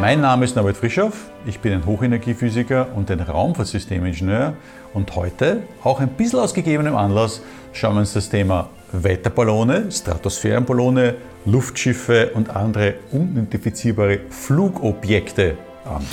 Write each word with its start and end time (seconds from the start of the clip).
Mein 0.00 0.22
Name 0.22 0.46
ist 0.46 0.56
Norbert 0.56 0.78
Frischoff, 0.78 1.30
ich 1.44 1.60
bin 1.60 1.74
ein 1.74 1.84
Hochenergiephysiker 1.84 2.88
und 2.96 3.10
ein 3.10 3.20
Raumfahrtsystemingenieur 3.20 4.54
und 4.94 5.14
heute, 5.14 5.62
auch 5.84 6.00
ein 6.00 6.08
bisschen 6.08 6.38
aus 6.38 6.54
gegebenem 6.54 6.96
Anlass, 6.96 7.42
schauen 7.74 7.96
wir 7.96 8.00
uns 8.00 8.14
das 8.14 8.30
Thema 8.30 8.70
Wetterballone, 8.92 9.92
Stratosphärenballone, 9.92 11.16
Luftschiffe 11.44 12.30
und 12.32 12.56
andere 12.56 12.94
unidentifizierbare 13.12 14.20
Flugobjekte 14.30 15.58
an. 15.84 16.06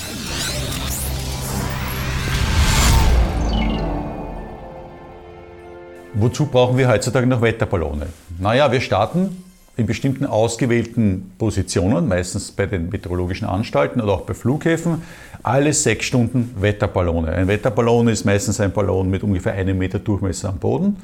Wozu 6.13 6.47
brauchen 6.47 6.77
wir 6.77 6.89
heutzutage 6.89 7.25
noch 7.25 7.41
Wetterballone? 7.41 8.07
Naja, 8.37 8.69
wir 8.69 8.81
starten 8.81 9.45
in 9.77 9.85
bestimmten 9.85 10.25
ausgewählten 10.25 11.31
Positionen, 11.37 12.07
meistens 12.07 12.51
bei 12.51 12.65
den 12.65 12.89
meteorologischen 12.89 13.47
Anstalten 13.47 14.01
oder 14.01 14.13
auch 14.13 14.21
bei 14.21 14.33
Flughäfen, 14.33 15.03
alle 15.43 15.71
sechs 15.71 16.05
Stunden 16.05 16.55
Wetterballone. 16.59 17.31
Ein 17.31 17.47
Wetterballon 17.47 18.07
ist 18.07 18.25
meistens 18.25 18.59
ein 18.59 18.73
Ballon 18.73 19.09
mit 19.09 19.21
ungefähr 19.21 19.53
einem 19.53 19.77
Meter 19.77 19.99
Durchmesser 19.99 20.49
am 20.49 20.57
Boden, 20.57 20.97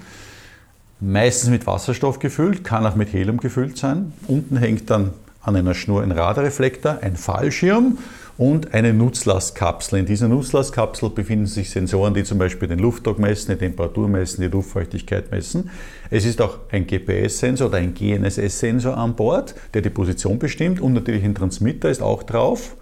meistens 0.99 1.51
mit 1.51 1.67
Wasserstoff 1.67 2.17
gefüllt, 2.17 2.63
kann 2.63 2.85
auch 2.85 2.95
mit 2.95 3.13
Helium 3.13 3.37
gefüllt 3.37 3.77
sein. 3.77 4.11
Unten 4.27 4.57
hängt 4.57 4.89
dann 4.89 5.11
an 5.43 5.55
einer 5.55 5.75
Schnur 5.75 6.01
ein 6.01 6.11
Radarreflektor, 6.11 6.97
ein 7.01 7.15
Fallschirm 7.15 7.99
und 8.37 8.73
eine 8.73 8.93
Nutzlastkapsel. 8.93 9.99
In 9.99 10.05
dieser 10.05 10.27
Nutzlastkapsel 10.27 11.09
befinden 11.09 11.45
sich 11.45 11.69
Sensoren, 11.69 12.13
die 12.13 12.23
zum 12.23 12.37
Beispiel 12.37 12.67
den 12.67 12.79
Luftdruck 12.79 13.19
messen, 13.19 13.51
die 13.51 13.57
Temperatur 13.57 14.07
messen, 14.07 14.41
die 14.41 14.47
Luftfeuchtigkeit 14.47 15.31
messen. 15.31 15.69
Es 16.09 16.25
ist 16.25 16.41
auch 16.41 16.59
ein 16.71 16.87
GPS-Sensor 16.87 17.67
oder 17.67 17.77
ein 17.77 17.93
GNSS-Sensor 17.93 18.97
an 18.97 19.15
Bord, 19.15 19.53
der 19.73 19.81
die 19.81 19.89
Position 19.89 20.39
bestimmt 20.39 20.81
und 20.81 20.93
natürlich 20.93 21.23
ein 21.23 21.35
Transmitter 21.35 21.89
ist 21.89 22.01
auch 22.01 22.23
drauf, 22.23 22.75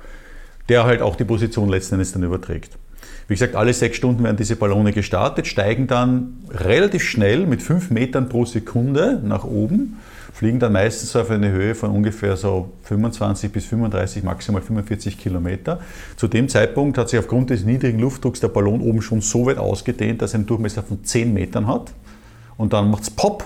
der 0.69 0.85
halt 0.85 1.01
auch 1.01 1.15
die 1.15 1.25
Position 1.25 1.69
letzten 1.69 1.95
Endes 1.95 2.13
dann 2.13 2.23
überträgt. 2.23 2.77
Wie 3.27 3.33
gesagt, 3.33 3.55
alle 3.55 3.73
sechs 3.73 3.97
Stunden 3.97 4.23
werden 4.23 4.37
diese 4.37 4.55
Ballone 4.55 4.93
gestartet, 4.93 5.47
steigen 5.47 5.87
dann 5.87 6.37
relativ 6.49 7.03
schnell 7.03 7.45
mit 7.45 7.61
fünf 7.61 7.89
Metern 7.89 8.29
pro 8.29 8.45
Sekunde 8.45 9.21
nach 9.23 9.43
oben 9.43 9.97
fliegen 10.41 10.59
dann 10.59 10.73
meistens 10.73 11.15
auf 11.15 11.29
eine 11.29 11.51
Höhe 11.51 11.75
von 11.75 11.91
ungefähr 11.91 12.35
so 12.35 12.71
25 12.85 13.51
bis 13.51 13.65
35, 13.65 14.23
maximal 14.23 14.63
45 14.63 15.19
Kilometer. 15.19 15.79
Zu 16.17 16.27
dem 16.27 16.49
Zeitpunkt 16.49 16.97
hat 16.97 17.09
sich 17.09 17.19
aufgrund 17.19 17.51
des 17.51 17.63
niedrigen 17.63 17.99
Luftdrucks 17.99 18.39
der 18.39 18.47
Ballon 18.47 18.81
oben 18.81 19.03
schon 19.03 19.21
so 19.21 19.45
weit 19.45 19.59
ausgedehnt, 19.59 20.19
dass 20.19 20.33
er 20.33 20.39
einen 20.39 20.47
Durchmesser 20.47 20.81
von 20.81 21.03
10 21.03 21.31
Metern 21.31 21.67
hat. 21.67 21.93
Und 22.57 22.73
dann 22.73 22.89
macht 22.89 23.03
es 23.03 23.11
Pop, 23.11 23.45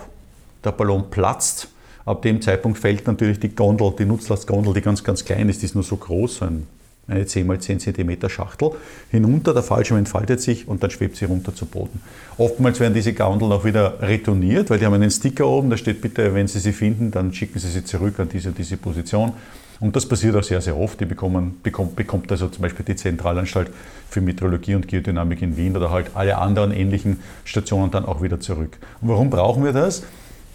der 0.63 0.71
Ballon 0.71 1.09
platzt. 1.09 1.67
Ab 2.05 2.21
dem 2.21 2.41
Zeitpunkt 2.41 2.79
fällt 2.79 3.05
natürlich 3.07 3.41
die 3.41 3.53
Gondel, 3.53 3.93
die 3.99 4.05
Nutzlastgondel, 4.05 4.73
die 4.73 4.81
ganz, 4.81 5.03
ganz 5.03 5.25
klein 5.25 5.49
ist, 5.49 5.63
die 5.63 5.65
ist 5.65 5.75
nur 5.75 5.83
so 5.83 5.97
groß, 5.97 6.37
so 6.37 6.45
ein 6.45 6.65
eine 7.07 7.25
10 7.25 7.49
x 7.51 7.65
10 7.65 7.79
cm 7.79 8.29
Schachtel, 8.29 8.71
hinunter, 9.11 9.53
der 9.53 9.63
Fallschirm 9.63 9.97
entfaltet 9.97 10.41
sich 10.41 10.67
und 10.67 10.81
dann 10.83 10.89
schwebt 10.89 11.15
sie 11.15 11.25
runter 11.25 11.53
zu 11.53 11.65
Boden. 11.65 12.01
Oftmals 12.37 12.79
werden 12.79 12.93
diese 12.93 13.13
Gondeln 13.13 13.51
auch 13.51 13.63
wieder 13.63 14.01
retourniert, 14.01 14.69
weil 14.69 14.79
die 14.79 14.85
haben 14.85 14.93
einen 14.93 15.11
Sticker 15.11 15.47
oben, 15.47 15.69
da 15.69 15.77
steht 15.77 16.01
bitte, 16.01 16.33
wenn 16.33 16.47
Sie 16.47 16.59
sie 16.59 16.73
finden, 16.73 17.11
dann 17.11 17.33
schicken 17.33 17.59
Sie 17.59 17.69
sie 17.69 17.83
zurück 17.83 18.19
an 18.19 18.29
diese 18.29 18.51
diese 18.51 18.77
Position. 18.77 19.33
Und 19.79 19.95
das 19.95 20.07
passiert 20.07 20.35
auch 20.35 20.43
sehr, 20.43 20.61
sehr 20.61 20.77
oft. 20.77 20.99
Die 21.01 21.05
bekommen, 21.05 21.59
bekommt, 21.61 21.95
bekommt 21.95 22.31
also 22.31 22.47
zum 22.47 22.61
Beispiel 22.61 22.85
die 22.85 22.95
Zentralanstalt 22.95 23.69
für 24.09 24.21
Meteorologie 24.21 24.75
und 24.75 24.87
Geodynamik 24.87 25.41
in 25.41 25.57
Wien 25.57 25.75
oder 25.75 25.91
halt 25.91 26.11
alle 26.15 26.37
anderen 26.37 26.71
ähnlichen 26.71 27.19
Stationen 27.43 27.91
dann 27.91 28.05
auch 28.05 28.21
wieder 28.21 28.39
zurück. 28.39 28.77
Und 29.01 29.09
warum 29.09 29.29
brauchen 29.29 29.63
wir 29.63 29.73
das? 29.73 30.03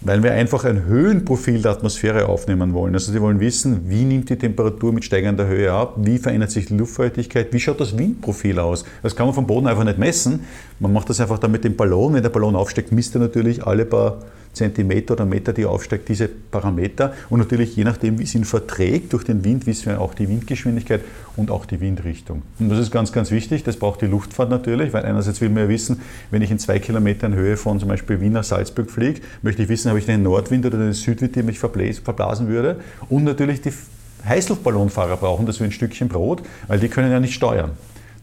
Weil 0.01 0.23
wir 0.23 0.33
einfach 0.33 0.65
ein 0.65 0.85
Höhenprofil 0.85 1.61
der 1.61 1.71
Atmosphäre 1.71 2.27
aufnehmen 2.27 2.73
wollen. 2.73 2.93
Also 2.95 3.11
sie 3.11 3.21
wollen 3.21 3.39
wissen, 3.39 3.89
wie 3.89 4.03
nimmt 4.03 4.29
die 4.29 4.35
Temperatur 4.35 4.91
mit 4.93 5.05
steigender 5.05 5.47
Höhe 5.47 5.71
ab, 5.71 5.93
wie 5.97 6.17
verändert 6.17 6.51
sich 6.51 6.65
die 6.65 6.75
Luftfeuchtigkeit, 6.75 7.53
wie 7.53 7.59
schaut 7.59 7.79
das 7.79 7.97
Windprofil 7.97 8.57
aus. 8.57 8.83
Das 9.03 9.15
kann 9.15 9.27
man 9.27 9.35
vom 9.35 9.45
Boden 9.45 9.67
einfach 9.67 9.83
nicht 9.83 9.99
messen. 9.99 10.41
Man 10.79 10.91
macht 10.91 11.09
das 11.09 11.21
einfach 11.21 11.37
dann 11.37 11.51
mit 11.51 11.63
dem 11.63 11.75
Ballon. 11.75 12.15
Wenn 12.15 12.23
der 12.23 12.29
Ballon 12.29 12.55
aufsteigt, 12.55 12.91
misst 12.91 13.15
er 13.15 13.21
natürlich 13.21 13.65
alle 13.65 13.85
paar 13.85 14.17
Zentimeter 14.53 15.13
oder 15.13 15.25
Meter, 15.25 15.53
die 15.53 15.65
aufsteigt, 15.65 16.09
diese 16.09 16.27
Parameter. 16.27 17.13
Und 17.29 17.39
natürlich 17.39 17.75
je 17.75 17.83
nachdem, 17.83 18.19
wie 18.19 18.23
es 18.23 18.35
ihn 18.35 18.45
verträgt 18.45 19.13
durch 19.13 19.23
den 19.23 19.43
Wind, 19.43 19.65
wissen 19.65 19.87
wir 19.87 20.01
auch 20.01 20.13
die 20.13 20.27
Windgeschwindigkeit 20.27 21.01
und 21.37 21.51
auch 21.51 21.65
die 21.65 21.79
Windrichtung. 21.79 22.41
Und 22.59 22.69
das 22.69 22.79
ist 22.79 22.91
ganz, 22.91 23.11
ganz 23.11 23.31
wichtig. 23.31 23.63
Das 23.63 23.77
braucht 23.77 24.01
die 24.01 24.07
Luftfahrt 24.07 24.49
natürlich, 24.49 24.93
weil 24.93 25.05
einerseits 25.05 25.41
will 25.41 25.49
man 25.49 25.63
ja 25.63 25.69
wissen, 25.69 26.01
wenn 26.31 26.41
ich 26.41 26.51
in 26.51 26.59
zwei 26.59 26.79
Kilometern 26.79 27.33
Höhe 27.33 27.57
von 27.57 27.79
zum 27.79 27.89
Beispiel 27.89 28.19
Wiener 28.19 28.43
Salzburg 28.43 28.91
fliege, 28.91 29.21
möchte 29.41 29.63
ich 29.63 29.69
wissen, 29.69 29.89
habe 29.89 29.99
ich 29.99 30.09
einen 30.09 30.23
Nordwind 30.23 30.65
oder 30.65 30.77
einen 30.77 30.93
Südwind, 30.93 31.35
der 31.35 31.43
mich 31.43 31.59
verblasen 31.59 32.47
würde. 32.47 32.79
Und 33.09 33.23
natürlich 33.23 33.61
die 33.61 33.71
Heißluftballonfahrer 34.27 35.17
brauchen 35.17 35.45
das 35.45 35.59
wie 35.59 35.63
ein 35.65 35.71
Stückchen 35.71 36.07
Brot, 36.07 36.43
weil 36.67 36.79
die 36.79 36.89
können 36.89 37.11
ja 37.11 37.19
nicht 37.19 37.33
steuern. 37.33 37.71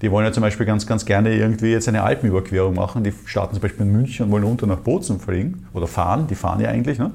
Die 0.01 0.11
wollen 0.11 0.25
ja 0.25 0.33
zum 0.33 0.43
Beispiel 0.43 0.65
ganz, 0.65 0.87
ganz 0.87 1.05
gerne 1.05 1.35
irgendwie 1.35 1.73
jetzt 1.73 1.89
eine 1.89 2.03
Alpenüberquerung 2.03 2.75
machen. 2.75 3.03
Die 3.03 3.13
starten 3.27 3.55
zum 3.55 3.63
Beispiel 3.63 3.85
in 3.85 3.93
München 3.93 4.27
und 4.27 4.33
wollen 4.33 4.45
runter 4.45 4.67
nach 4.67 4.79
Bozen 4.79 5.19
fliegen 5.19 5.67
oder 5.75 5.87
fahren. 5.87 6.27
Die 6.29 6.37
fahren 6.37 6.61
ja 6.61 6.69
eigentlich. 6.69 6.99
Ne? 6.99 7.11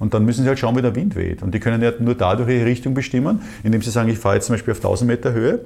Und 0.00 0.14
dann 0.14 0.24
müssen 0.24 0.42
sie 0.42 0.48
halt 0.48 0.58
schauen, 0.58 0.76
wie 0.76 0.82
der 0.82 0.94
Wind 0.96 1.14
weht. 1.14 1.42
Und 1.42 1.54
die 1.54 1.60
können 1.60 1.80
ja 1.80 1.92
nur 2.00 2.14
dadurch 2.14 2.50
ihre 2.50 2.66
Richtung 2.66 2.94
bestimmen, 2.94 3.42
indem 3.62 3.82
sie 3.82 3.90
sagen, 3.90 4.08
ich 4.08 4.18
fahre 4.18 4.36
jetzt 4.36 4.46
zum 4.46 4.54
Beispiel 4.54 4.72
auf 4.72 4.78
1000 4.78 5.08
Meter 5.08 5.32
Höhe 5.32 5.60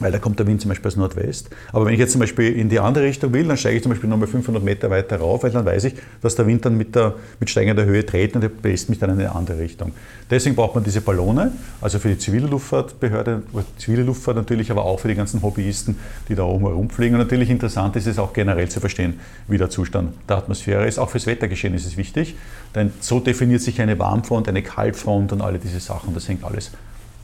weil 0.00 0.12
da 0.12 0.18
kommt 0.18 0.38
der 0.38 0.46
Wind 0.46 0.60
zum 0.60 0.70
Beispiel 0.70 0.88
aus 0.88 0.96
Nordwest. 0.96 1.50
Aber 1.72 1.86
wenn 1.86 1.92
ich 1.92 2.00
jetzt 2.00 2.12
zum 2.12 2.20
Beispiel 2.20 2.52
in 2.56 2.68
die 2.68 2.80
andere 2.80 3.04
Richtung 3.04 3.32
will, 3.32 3.46
dann 3.46 3.56
steige 3.56 3.76
ich 3.76 3.82
zum 3.82 3.90
Beispiel 3.90 4.10
nochmal 4.10 4.28
500 4.28 4.62
Meter 4.62 4.90
weiter 4.90 5.18
rauf, 5.18 5.42
weil 5.42 5.50
dann 5.50 5.64
weiß 5.64 5.84
ich, 5.84 5.94
dass 6.22 6.34
der 6.34 6.46
Wind 6.46 6.64
dann 6.64 6.76
mit, 6.76 6.94
der, 6.94 7.14
mit 7.38 7.50
steigender 7.50 7.84
Höhe 7.84 8.02
dreht 8.02 8.34
und 8.34 8.40
der 8.40 8.48
bläst 8.48 8.88
mich 8.88 8.98
dann 8.98 9.10
in 9.10 9.20
eine 9.20 9.34
andere 9.34 9.58
Richtung. 9.58 9.92
Deswegen 10.30 10.56
braucht 10.56 10.74
man 10.74 10.84
diese 10.84 11.00
Ballone, 11.00 11.52
also 11.80 11.98
für 11.98 12.08
die 12.08 12.18
zivile 12.18 12.46
Luftfahrtbehörde, 12.46 13.42
zivile 13.78 14.02
Luftfahrt 14.02 14.36
natürlich, 14.36 14.70
aber 14.70 14.84
auch 14.84 15.00
für 15.00 15.08
die 15.08 15.14
ganzen 15.14 15.42
Hobbyisten, 15.42 15.96
die 16.28 16.34
da 16.34 16.44
oben 16.44 16.66
herumfliegen. 16.66 17.14
Und 17.14 17.20
natürlich 17.20 17.50
interessant 17.50 17.96
ist 17.96 18.06
es 18.06 18.18
auch 18.18 18.32
generell 18.32 18.68
zu 18.68 18.80
verstehen, 18.80 19.20
wie 19.48 19.58
der 19.58 19.70
Zustand 19.70 20.14
der 20.28 20.36
Atmosphäre 20.36 20.86
ist. 20.86 20.98
Auch 20.98 21.10
fürs 21.10 21.26
Wettergeschehen 21.26 21.74
ist 21.74 21.86
es 21.86 21.96
wichtig, 21.96 22.36
denn 22.74 22.92
so 23.00 23.20
definiert 23.20 23.60
sich 23.60 23.80
eine 23.80 23.98
Warmfront, 23.98 24.48
eine 24.48 24.62
Kaltfront 24.62 25.32
und 25.32 25.42
alle 25.42 25.58
diese 25.58 25.80
Sachen. 25.80 26.14
Das 26.14 26.28
hängt 26.28 26.44
alles 26.44 26.70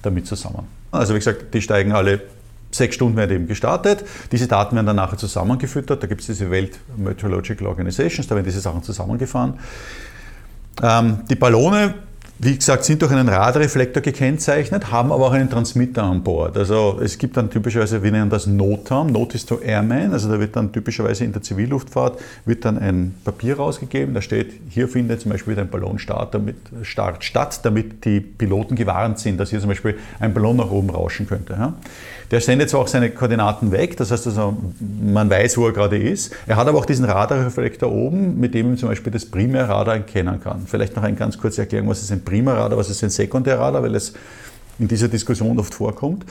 damit 0.02 0.26
zusammen. 0.26 0.66
Also 0.90 1.14
wie 1.14 1.18
gesagt, 1.18 1.52
die 1.54 1.62
steigen 1.62 1.92
alle 1.92 2.20
Sechs 2.76 2.94
Stunden 2.94 3.16
werden 3.16 3.34
eben 3.34 3.46
gestartet. 3.46 4.04
Diese 4.32 4.46
Daten 4.46 4.76
werden 4.76 4.86
dann 4.86 4.96
nachher 4.96 5.18
zusammengefüttert. 5.18 6.02
Da 6.02 6.06
gibt 6.06 6.20
es 6.20 6.26
diese 6.26 6.50
Welt 6.50 6.78
Meteorological 6.96 7.66
Organizations, 7.66 8.26
da 8.26 8.34
werden 8.34 8.46
diese 8.46 8.60
Sachen 8.60 8.82
zusammengefahren. 8.82 9.58
Ähm, 10.82 11.20
die 11.28 11.36
Ballone 11.36 11.94
wie 12.38 12.54
gesagt, 12.54 12.84
sind 12.84 13.00
durch 13.00 13.12
einen 13.12 13.28
Radarreflektor 13.28 14.02
gekennzeichnet, 14.02 14.92
haben 14.92 15.10
aber 15.10 15.26
auch 15.26 15.32
einen 15.32 15.48
Transmitter 15.48 16.02
an 16.02 16.22
Bord. 16.22 16.56
Also 16.58 17.00
es 17.02 17.16
gibt 17.16 17.36
dann 17.36 17.48
typischerweise, 17.48 18.02
wir 18.02 18.12
nennen 18.12 18.28
das 18.28 18.46
NOTAM, 18.46 19.06
Notice 19.06 19.46
to 19.46 19.58
Airman, 19.58 20.12
also 20.12 20.30
da 20.30 20.38
wird 20.38 20.54
dann 20.54 20.70
typischerweise 20.70 21.24
in 21.24 21.32
der 21.32 21.42
Zivilluftfahrt 21.42 22.18
wird 22.44 22.64
dann 22.66 22.78
ein 22.78 23.14
Papier 23.24 23.56
rausgegeben, 23.56 24.14
da 24.14 24.20
steht, 24.20 24.52
hier 24.68 24.86
findet 24.86 25.22
zum 25.22 25.32
Beispiel 25.32 25.58
ein 25.58 25.68
Ballonstart 25.68 26.34
damit, 26.34 26.56
Start 26.82 27.24
statt, 27.24 27.60
damit 27.62 28.04
die 28.04 28.20
Piloten 28.20 28.76
gewarnt 28.76 29.18
sind, 29.18 29.40
dass 29.40 29.50
hier 29.50 29.60
zum 29.60 29.70
Beispiel 29.70 29.96
ein 30.20 30.34
Ballon 30.34 30.56
nach 30.56 30.70
oben 30.70 30.90
rauschen 30.90 31.26
könnte. 31.26 31.54
Ja. 31.54 31.74
Der 32.30 32.40
sendet 32.40 32.70
zwar 32.70 32.80
auch 32.80 32.88
seine 32.88 33.10
Koordinaten 33.10 33.70
weg, 33.70 33.96
das 33.96 34.10
heißt 34.10 34.26
also, 34.26 34.56
man 35.00 35.30
weiß, 35.30 35.56
wo 35.58 35.66
er 35.66 35.72
gerade 35.72 35.96
ist. 35.96 36.34
Er 36.46 36.56
hat 36.56 36.66
aber 36.66 36.78
auch 36.78 36.86
diesen 36.86 37.04
Radarreflektor 37.04 37.90
oben, 37.90 38.40
mit 38.40 38.52
dem 38.52 38.68
man 38.68 38.76
zum 38.76 38.88
Beispiel 38.88 39.12
das 39.12 39.26
Primärradar 39.26 39.94
erkennen 39.94 40.40
kann. 40.42 40.62
Vielleicht 40.66 40.96
noch 40.96 41.04
eine 41.04 41.16
ganz 41.16 41.38
kurze 41.38 41.60
Erklärung, 41.60 41.88
was 41.88 42.02
ist 42.02 42.10
ein 42.10 42.22
Primärradar, 42.26 42.76
was 42.76 42.90
ist 42.90 43.02
ein 43.02 43.08
Sekundärradar, 43.08 43.82
weil 43.82 43.94
es 43.94 44.12
in 44.78 44.88
dieser 44.88 45.08
Diskussion 45.08 45.58
oft 45.58 45.72
vorkommt. 45.72 46.26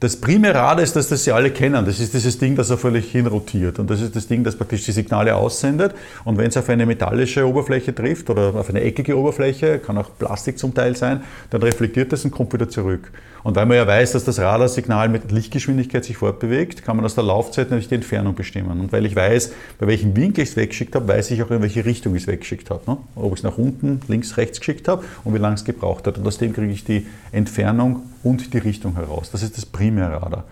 Das 0.00 0.16
Primärradar 0.16 0.82
ist 0.82 0.96
das, 0.96 1.08
das 1.08 1.24
Sie 1.24 1.30
alle 1.30 1.50
kennen. 1.50 1.84
Das 1.84 2.00
ist 2.00 2.14
dieses 2.14 2.38
Ding, 2.38 2.56
das 2.56 2.70
er 2.70 2.78
völlig 2.78 3.12
hinrotiert. 3.12 3.78
Und 3.78 3.90
das 3.90 4.00
ist 4.00 4.16
das 4.16 4.26
Ding, 4.26 4.42
das 4.42 4.56
praktisch 4.56 4.86
die 4.86 4.92
Signale 4.92 5.36
aussendet. 5.36 5.94
Und 6.24 6.38
wenn 6.38 6.46
es 6.46 6.56
auf 6.56 6.70
eine 6.70 6.86
metallische 6.86 7.46
Oberfläche 7.46 7.94
trifft 7.94 8.30
oder 8.30 8.54
auf 8.54 8.70
eine 8.70 8.80
eckige 8.80 9.18
Oberfläche, 9.18 9.78
kann 9.78 9.98
auch 9.98 10.08
Plastik 10.18 10.58
zum 10.58 10.72
Teil 10.72 10.96
sein, 10.96 11.22
dann 11.50 11.62
reflektiert 11.62 12.14
das 12.14 12.24
und 12.24 12.30
kommt 12.30 12.54
wieder 12.54 12.70
zurück. 12.70 13.12
Und 13.42 13.56
weil 13.56 13.66
man 13.66 13.76
ja 13.76 13.86
weiß, 13.86 14.12
dass 14.12 14.24
das 14.24 14.38
Radarsignal 14.38 15.10
mit 15.10 15.32
Lichtgeschwindigkeit 15.32 16.02
sich 16.02 16.16
fortbewegt, 16.16 16.82
kann 16.82 16.96
man 16.96 17.04
aus 17.04 17.14
der 17.14 17.24
Laufzeit 17.24 17.68
natürlich 17.68 17.88
die 17.88 17.96
Entfernung 17.96 18.34
bestimmen. 18.34 18.80
Und 18.80 18.92
weil 18.92 19.04
ich 19.04 19.14
weiß, 19.14 19.52
bei 19.78 19.86
welchem 19.86 20.16
Winkel 20.16 20.44
ich 20.44 20.50
es 20.50 20.56
weggeschickt 20.56 20.94
habe, 20.94 21.08
weiß 21.08 21.30
ich 21.30 21.42
auch, 21.42 21.50
in 21.50 21.60
welche 21.60 21.84
Richtung 21.84 22.14
ich 22.14 22.22
es 22.22 22.26
weggeschickt 22.26 22.70
habe. 22.70 22.90
Ne? 22.90 22.96
Ob 23.16 23.34
ich 23.34 23.40
es 23.40 23.42
nach 23.42 23.58
unten, 23.58 24.00
links, 24.08 24.38
rechts 24.38 24.60
geschickt 24.60 24.88
habe 24.88 25.04
und 25.24 25.34
wie 25.34 25.38
lange 25.38 25.56
es 25.56 25.66
gebraucht 25.66 26.06
hat. 26.06 26.16
Und 26.16 26.26
aus 26.26 26.38
dem 26.38 26.54
kriege 26.54 26.72
ich 26.72 26.84
die 26.84 27.06
Entfernung 27.32 28.02
und 28.22 28.52
die 28.52 28.58
Richtung 28.58 28.94
heraus. 28.94 29.30
Das 29.30 29.42
ist 29.42 29.56
das 29.56 29.66
Primärradar. 29.66 30.44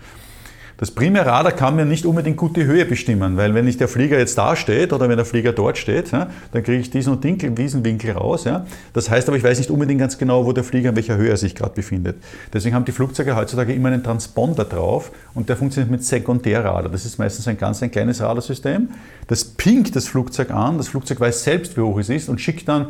Das 0.79 0.91
Primärradar 0.91 1.51
kann 1.51 1.75
mir 1.75 1.83
nicht 1.83 2.05
unbedingt 2.05 2.37
gut 2.37 2.55
die 2.55 2.63
Höhe 2.63 2.85
bestimmen, 2.85 3.35
weil 3.35 3.53
wenn 3.53 3.65
nicht 3.65 3.81
der 3.81 3.89
Flieger 3.89 4.17
jetzt 4.17 4.37
da 4.37 4.55
steht 4.55 4.93
oder 4.93 5.09
wenn 5.09 5.17
der 5.17 5.25
Flieger 5.25 5.51
dort 5.51 5.77
steht, 5.77 6.13
dann 6.13 6.29
kriege 6.53 6.77
ich 6.77 6.89
diesen 6.89 7.11
und 7.11 7.23
diesen 7.25 7.83
Winkel 7.83 8.11
raus. 8.11 8.45
Das 8.93 9.09
heißt 9.09 9.27
aber, 9.27 9.35
ich 9.35 9.43
weiß 9.43 9.57
nicht 9.57 9.71
unbedingt 9.71 9.99
ganz 9.99 10.17
genau, 10.17 10.45
wo 10.45 10.53
der 10.53 10.63
Flieger 10.63 10.91
in 10.91 10.95
welcher 10.95 11.17
Höhe 11.17 11.31
er 11.31 11.35
sich 11.35 11.53
gerade 11.53 11.73
befindet. 11.73 12.15
Deswegen 12.53 12.75
haben 12.75 12.85
die 12.85 12.93
Flugzeuge 12.93 13.35
heutzutage 13.35 13.73
immer 13.73 13.89
einen 13.89 14.05
Transponder 14.05 14.63
drauf 14.63 15.11
und 15.33 15.49
der 15.49 15.57
funktioniert 15.57 15.91
mit 15.91 16.05
Sekundärradar. 16.05 16.89
Das 16.89 17.03
ist 17.03 17.19
meistens 17.19 17.45
ein 17.49 17.57
ganz 17.57 17.83
ein 17.83 17.91
kleines 17.91 18.21
Radarsystem. 18.21 18.87
Das 19.27 19.43
pinkt 19.43 19.97
das 19.97 20.07
Flugzeug 20.07 20.49
an, 20.51 20.77
das 20.77 20.87
Flugzeug 20.87 21.19
weiß 21.19 21.43
selbst, 21.43 21.75
wie 21.75 21.81
hoch 21.81 21.99
es 21.99 22.07
ist 22.07 22.29
und 22.29 22.39
schickt 22.39 22.69
dann 22.69 22.87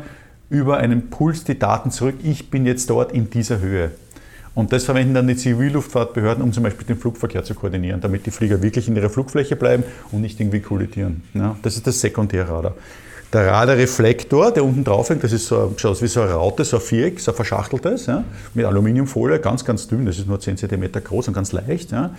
über 0.48 0.76
einen 0.76 1.10
Puls 1.10 1.42
die 1.42 1.58
Daten 1.58 1.90
zurück. 1.90 2.14
Ich 2.22 2.50
bin 2.50 2.66
jetzt 2.66 2.88
dort 2.88 3.10
in 3.10 3.30
dieser 3.30 3.58
Höhe. 3.58 3.90
Und 4.54 4.72
das 4.72 4.84
verwenden 4.84 5.14
dann 5.14 5.28
die 5.28 5.36
Zivilluftfahrtbehörden, 5.36 6.42
um 6.42 6.52
zum 6.52 6.64
Beispiel 6.64 6.86
den 6.86 6.96
Flugverkehr 6.96 7.44
zu 7.44 7.54
koordinieren, 7.54 8.00
damit 8.00 8.26
die 8.26 8.30
Flieger 8.30 8.62
wirklich 8.62 8.88
in 8.88 8.96
ihrer 8.96 9.10
Flugfläche 9.10 9.56
bleiben 9.56 9.84
und 10.10 10.22
nicht 10.22 10.40
irgendwie 10.40 10.60
kollidieren. 10.60 11.22
Ja, 11.34 11.56
das 11.62 11.76
ist 11.76 11.86
das 11.86 12.00
Sekundärradar. 12.00 12.74
Der 13.32 13.46
Radarreflektor, 13.46 14.50
der 14.50 14.64
unten 14.64 14.82
drauf 14.82 15.08
hängt, 15.08 15.22
das 15.22 15.30
ist 15.30 15.46
so, 15.46 15.72
schaut 15.76 15.92
aus 15.92 16.02
wie 16.02 16.08
so 16.08 16.20
eine 16.20 16.32
Raute, 16.32 16.64
so 16.64 16.78
ein 16.78 16.82
Viereck, 16.82 17.20
so 17.20 17.30
ein 17.30 17.36
verschachteltes, 17.36 18.06
ja, 18.06 18.24
mit 18.54 18.66
Aluminiumfolie, 18.66 19.38
ganz, 19.38 19.64
ganz 19.64 19.86
dünn, 19.86 20.04
das 20.04 20.18
ist 20.18 20.26
nur 20.26 20.40
10 20.40 20.56
cm 20.56 20.90
groß 21.04 21.28
und 21.28 21.34
ganz 21.34 21.52
leicht. 21.52 21.92
Ja, 21.92 22.10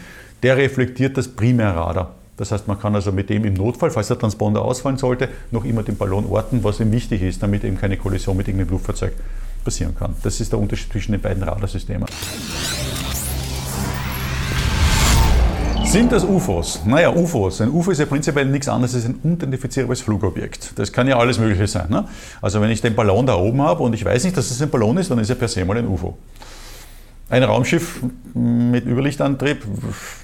der 0.42 0.56
reflektiert 0.56 1.18
das 1.18 1.28
Primärradar. 1.28 2.16
Das 2.38 2.54
heißt, 2.54 2.66
man 2.68 2.80
kann 2.80 2.96
also 2.96 3.12
mit 3.12 3.30
dem 3.30 3.44
im 3.44 3.56
Notfall, 3.56 3.92
falls 3.92 4.08
der 4.08 4.18
Transponder 4.18 4.62
ausfallen 4.64 4.98
sollte, 4.98 5.28
noch 5.52 5.66
immer 5.66 5.84
den 5.84 5.98
Ballon 5.98 6.26
orten, 6.26 6.64
was 6.64 6.80
ihm 6.80 6.94
wichtig 6.94 7.22
ist, 7.24 7.44
damit 7.44 7.66
eben 7.66 7.78
keine 7.78 7.98
Kollision 7.98 8.38
mit 8.38 8.48
irgendeinem 8.48 8.72
Luftfahrzeug 8.72 9.12
passieren 9.64 9.96
kann. 9.96 10.16
Das 10.24 10.40
ist 10.40 10.52
der 10.52 10.60
Unterschied 10.60 10.92
zwischen 10.92 11.12
den 11.14 11.22
beiden 11.22 11.44
Radarsystemen. 11.44 12.08
Sind 15.92 16.10
das 16.14 16.24
UFOs? 16.24 16.80
Naja, 16.86 17.14
UFOs. 17.14 17.60
Ein 17.60 17.70
UFO 17.70 17.92
ist 17.92 18.00
ja 18.00 18.06
prinzipiell 18.06 18.46
nichts 18.46 18.70
anderes 18.70 18.96
als 18.96 19.04
ein 19.06 19.16
unidentifizierbares 19.24 20.00
Flugobjekt. 20.00 20.72
Das 20.80 20.94
kann 20.94 21.06
ja 21.06 21.18
alles 21.18 21.38
Mögliche 21.38 21.68
sein. 21.68 21.88
Ne? 21.90 22.06
Also 22.42 22.62
wenn 22.62 22.70
ich 22.70 22.80
den 22.80 22.96
Ballon 22.96 23.26
da 23.26 23.36
oben 23.36 23.62
habe 23.62 23.84
und 23.84 23.94
ich 23.94 24.06
weiß 24.06 24.24
nicht, 24.24 24.38
dass 24.38 24.50
es 24.52 24.62
ein 24.62 24.70
Ballon 24.70 24.98
ist, 24.98 25.12
dann 25.12 25.20
ist 25.20 25.30
er 25.30 25.36
per 25.36 25.50
se 25.50 25.66
mal 25.66 25.76
ein 25.76 25.88
UFO. 25.88 26.18
Ein 27.32 27.44
Raumschiff 27.44 28.02
mit 28.34 28.86
Überlichtantrieb, 28.86 29.64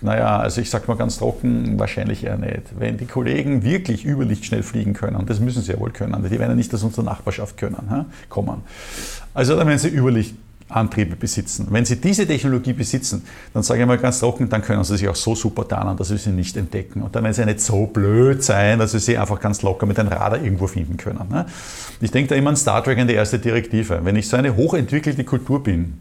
naja, 0.01 0.39
also 0.39 0.59
ich 0.59 0.69
sage 0.69 0.83
mal 0.88 0.98
ganz 0.98 1.18
trocken, 1.18 1.80
wahrscheinlich 1.80 2.25
eher 2.25 2.38
nicht. 2.38 2.77
Wenn 2.77 2.98
die 2.98 3.06
Kollegen 3.06 3.63
wirklich 3.63 4.04
überlichtschnell 4.06 4.62
fliegen 4.62 4.94
können, 4.94 5.25
das 5.25 5.39
müssen 5.39 5.62
sie 5.62 5.71
ja 5.71 5.80
wohl 5.80 5.92
können, 5.92 6.21
die 6.21 6.31
werden 6.31 6.50
ja 6.50 6.56
nicht 6.56 6.74
aus 6.74 6.83
unserer 6.83 7.06
Nachbarschaft 7.06 7.56
können, 7.56 8.06
kommen. 8.27 8.62
Also 9.33 9.56
dann 9.56 9.68
werden 9.68 9.80
sie 9.80 9.88
Überlicht 9.88 10.36
Antriebe 10.69 11.15
besitzen. 11.15 11.68
Wenn 11.69 11.86
Sie 11.86 11.95
diese 11.95 12.27
Technologie 12.27 12.74
besitzen, 12.74 13.24
dann 13.53 13.63
sage 13.63 13.80
ich 13.80 13.88
mal 13.88 13.98
ganz 13.98 14.19
trocken, 14.19 14.50
dann 14.50 14.62
können 14.62 14.83
Sie 14.83 14.98
sich 14.98 15.07
auch 15.07 15.15
so 15.15 15.33
super 15.33 15.65
tarnen, 15.65 15.95
dass 15.95 16.10
Sie 16.10 16.18
sie 16.18 16.31
nicht 16.31 16.57
entdecken. 16.57 17.03
Und 17.03 17.15
dann 17.15 17.24
werden 17.24 17.33
Sie 17.33 17.45
nicht 17.45 17.62
so 17.62 17.86
blöd 17.86 18.44
sein, 18.44 18.77
dass 18.80 18.92
Sie 18.92 19.00
sie 19.00 19.18
einfach 19.18 19.39
ganz 19.39 19.62
locker 19.62 19.86
mit 19.86 19.98
einem 19.98 20.10
Radar 20.10 20.44
irgendwo 20.44 20.68
finden 20.68 20.98
können. 20.98 21.30
Ne? 21.30 21.45
Ich 22.01 22.12
denke 22.12 22.27
da 22.27 22.36
immer 22.36 22.50
an 22.50 22.57
Star 22.57 22.83
Trek 22.83 22.98
an 22.98 23.07
die 23.07 23.13
erste 23.13 23.39
Direktive. 23.39 24.01
Wenn 24.03 24.18
ich 24.18 24.27
so 24.27 24.36
eine 24.36 24.57
hochentwickelte 24.57 25.24
Kultur 25.24 25.63
bin, 25.63 26.00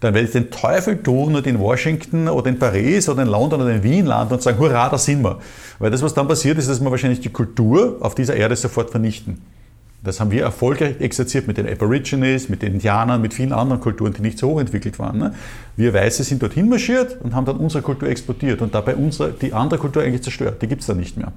dann 0.00 0.14
werde 0.14 0.26
ich 0.26 0.32
den 0.32 0.50
Teufel 0.50 1.02
tun 1.02 1.36
und 1.36 1.46
in 1.46 1.58
Washington 1.58 2.28
oder 2.28 2.48
in 2.48 2.58
Paris 2.58 3.08
oder 3.08 3.22
in 3.22 3.28
London 3.28 3.60
oder 3.60 3.70
in 3.70 3.82
Wien 3.82 4.06
landen 4.06 4.34
und 4.34 4.42
sagen, 4.42 4.58
hurra, 4.58 4.88
da 4.88 4.98
sind 4.98 5.22
wir. 5.22 5.38
Weil 5.78 5.90
das, 5.90 6.02
was 6.02 6.14
dann 6.14 6.26
passiert, 6.26 6.58
ist, 6.58 6.68
dass 6.68 6.80
wir 6.80 6.90
wahrscheinlich 6.90 7.20
die 7.20 7.28
Kultur 7.28 7.98
auf 8.00 8.14
dieser 8.14 8.34
Erde 8.34 8.56
sofort 8.56 8.90
vernichten. 8.90 9.42
Das 10.02 10.18
haben 10.18 10.30
wir 10.30 10.42
erfolgreich 10.42 10.98
exerziert 11.00 11.46
mit 11.46 11.58
den 11.58 11.68
Aborigines, 11.68 12.48
mit 12.48 12.62
den 12.62 12.74
Indianern, 12.74 13.20
mit 13.20 13.34
vielen 13.34 13.52
anderen 13.52 13.82
Kulturen, 13.82 14.14
die 14.14 14.22
nicht 14.22 14.38
so 14.38 14.48
hochentwickelt 14.48 14.98
waren. 14.98 15.18
Ne? 15.18 15.34
Wir 15.76 15.92
Weiße 15.92 16.24
sind 16.24 16.42
dorthin 16.42 16.70
marschiert 16.70 17.18
und 17.22 17.34
haben 17.34 17.44
dann 17.44 17.58
unsere 17.58 17.82
Kultur 17.82 18.08
exportiert 18.08 18.62
und 18.62 18.74
dabei 18.74 18.96
unsere, 18.96 19.32
die 19.32 19.52
andere 19.52 19.78
Kultur 19.78 20.02
eigentlich 20.02 20.22
zerstört. 20.22 20.62
Die 20.62 20.68
gibt 20.68 20.80
es 20.80 20.86
dann 20.86 20.96
nicht 20.96 21.18
mehr. 21.18 21.32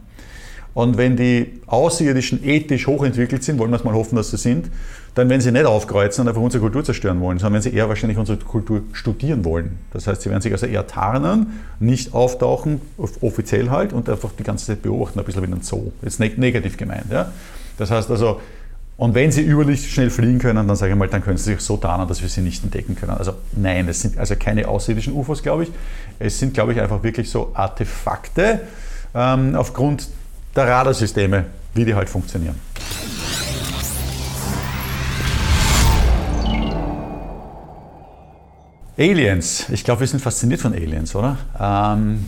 Und 0.74 0.98
wenn 0.98 1.16
die 1.16 1.62
Außerirdischen 1.68 2.44
ethisch 2.44 2.88
hochentwickelt 2.88 3.44
sind, 3.44 3.60
wollen 3.60 3.72
wir 3.72 3.78
es 3.78 3.84
mal 3.84 3.94
hoffen, 3.94 4.16
dass 4.16 4.32
sie 4.32 4.38
sind, 4.38 4.70
dann 5.14 5.30
werden 5.30 5.42
sie 5.42 5.52
nicht 5.52 5.66
aufkreuzen 5.66 6.24
und 6.24 6.28
einfach 6.30 6.42
unsere 6.42 6.62
Kultur 6.62 6.84
zerstören 6.84 7.20
wollen, 7.22 7.38
sondern 7.38 7.54
werden 7.54 7.72
sie 7.72 7.78
eher 7.78 7.88
wahrscheinlich 7.88 8.18
unsere 8.18 8.40
Kultur 8.40 8.82
studieren 8.94 9.46
wollen. 9.46 9.78
Das 9.92 10.08
heißt, 10.08 10.24
sie 10.24 10.32
werden 10.32 10.42
sich 10.42 10.52
also 10.52 10.66
eher 10.66 10.88
tarnen, 10.88 11.60
nicht 11.80 12.14
auftauchen, 12.14 12.82
offiziell 13.22 13.70
halt, 13.70 13.94
und 13.94 14.10
einfach 14.10 14.32
die 14.38 14.44
ganze 14.44 14.66
Zeit 14.66 14.82
beobachten, 14.82 15.20
ein 15.20 15.26
bisschen 15.26 15.44
wie 15.48 15.54
ein 15.54 15.62
Zoo. 15.62 15.92
Jetzt 16.02 16.20
negativ 16.20 16.78
gemeint. 16.78 17.12
Ja? 17.12 17.32
Das 17.78 17.92
heißt 17.92 18.10
also, 18.10 18.40
und 18.98 19.16
wenn 19.16 19.32
sie 19.32 19.42
überlicht 19.42 19.90
schnell 19.90 20.10
fliegen 20.10 20.40
können, 20.40 20.68
dann 20.68 20.76
sage 20.76 20.94
ich 20.94 20.98
mal, 20.98 21.08
dann 21.08 21.24
können 21.24 21.38
sie 21.38 21.54
sich 21.54 21.62
so 21.62 21.78
tarnen, 21.78 22.08
dass 22.08 22.22
wir 22.22 22.30
sie 22.30 22.42
nicht 22.42 22.64
entdecken 22.64 22.96
können. 22.96 23.12
Also 23.12 23.34
nein, 23.56 23.88
es 23.88 24.02
sind 24.02 24.18
also 24.18 24.36
keine 24.36 24.68
außerirdischen 24.68 25.14
UFOs, 25.14 25.42
glaube 25.42 25.64
ich. 25.64 25.72
Es 26.20 26.40
sind, 26.40 26.54
glaube 26.54 26.74
ich, 26.74 26.82
einfach 26.82 27.02
wirklich 27.04 27.30
so 27.30 27.52
Artefakte 27.54 28.62
ähm, 29.16 29.56
aufgrund 29.56 30.08
der 30.56 30.68
Radarsysteme, 30.68 31.46
wie 31.74 31.86
die 31.86 31.96
halt 31.96 32.10
funktionieren. 32.10 32.60
Aliens. 38.98 39.70
Ich 39.70 39.84
glaube, 39.84 40.02
wir 40.02 40.08
sind 40.08 40.20
fasziniert 40.20 40.62
von 40.62 40.74
Aliens, 40.74 41.16
oder? 41.16 41.38
Ähm, 41.60 42.26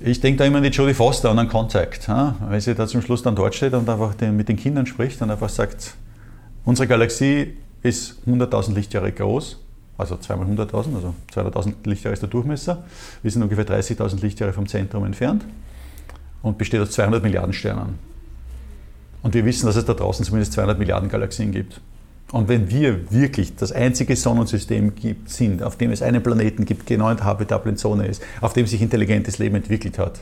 ich 0.00 0.20
denke 0.20 0.38
da 0.38 0.44
immer 0.44 0.58
an 0.58 0.62
die 0.62 0.70
Jodie 0.70 0.94
Foster 0.94 1.30
und 1.30 1.38
an 1.38 1.48
Contact. 1.48 2.06
Ja? 2.06 2.36
Wenn 2.48 2.60
sie 2.60 2.74
da 2.74 2.86
zum 2.86 3.02
Schluss 3.02 3.22
dann 3.22 3.34
dort 3.34 3.54
steht 3.54 3.74
und 3.74 3.88
einfach 3.88 4.14
mit 4.20 4.48
den 4.48 4.56
Kindern 4.56 4.86
spricht 4.86 5.20
und 5.22 5.30
einfach 5.30 5.48
sagt, 5.48 5.94
unsere 6.64 6.86
Galaxie 6.86 7.56
ist 7.82 8.16
100.000 8.28 8.74
Lichtjahre 8.74 9.10
groß, 9.10 9.58
also 9.98 10.14
200.000, 10.14 10.72
also 10.72 11.14
200.000 11.34 11.74
Lichtjahre 11.84 12.12
ist 12.12 12.22
der 12.22 12.28
Durchmesser. 12.28 12.84
Wir 13.22 13.30
sind 13.32 13.42
ungefähr 13.42 13.66
30.000 13.66 14.20
Lichtjahre 14.20 14.52
vom 14.52 14.68
Zentrum 14.68 15.04
entfernt 15.04 15.44
und 16.42 16.58
besteht 16.58 16.80
aus 16.80 16.90
200 16.90 17.22
Milliarden 17.22 17.52
Sternen. 17.52 17.98
Und 19.22 19.34
wir 19.34 19.44
wissen, 19.44 19.66
dass 19.66 19.76
es 19.76 19.84
da 19.84 19.94
draußen 19.94 20.24
zumindest 20.24 20.52
200 20.54 20.78
Milliarden 20.78 21.08
Galaxien 21.08 21.52
gibt. 21.52 21.80
Und 22.32 22.48
wenn 22.48 22.70
wir 22.70 23.12
wirklich 23.12 23.56
das 23.56 23.72
einzige 23.72 24.16
Sonnensystem 24.16 24.94
gibt, 24.94 25.28
sind, 25.28 25.62
auf 25.62 25.76
dem 25.76 25.90
es 25.92 26.02
einen 26.02 26.22
Planeten 26.22 26.64
gibt, 26.64 26.86
genau 26.86 27.10
in 27.10 27.18
der 27.18 27.26
habitablen 27.26 27.76
Zone 27.76 28.06
ist, 28.06 28.22
auf 28.40 28.54
dem 28.54 28.66
sich 28.66 28.80
intelligentes 28.80 29.38
Leben 29.38 29.56
entwickelt 29.56 29.98
hat, 29.98 30.20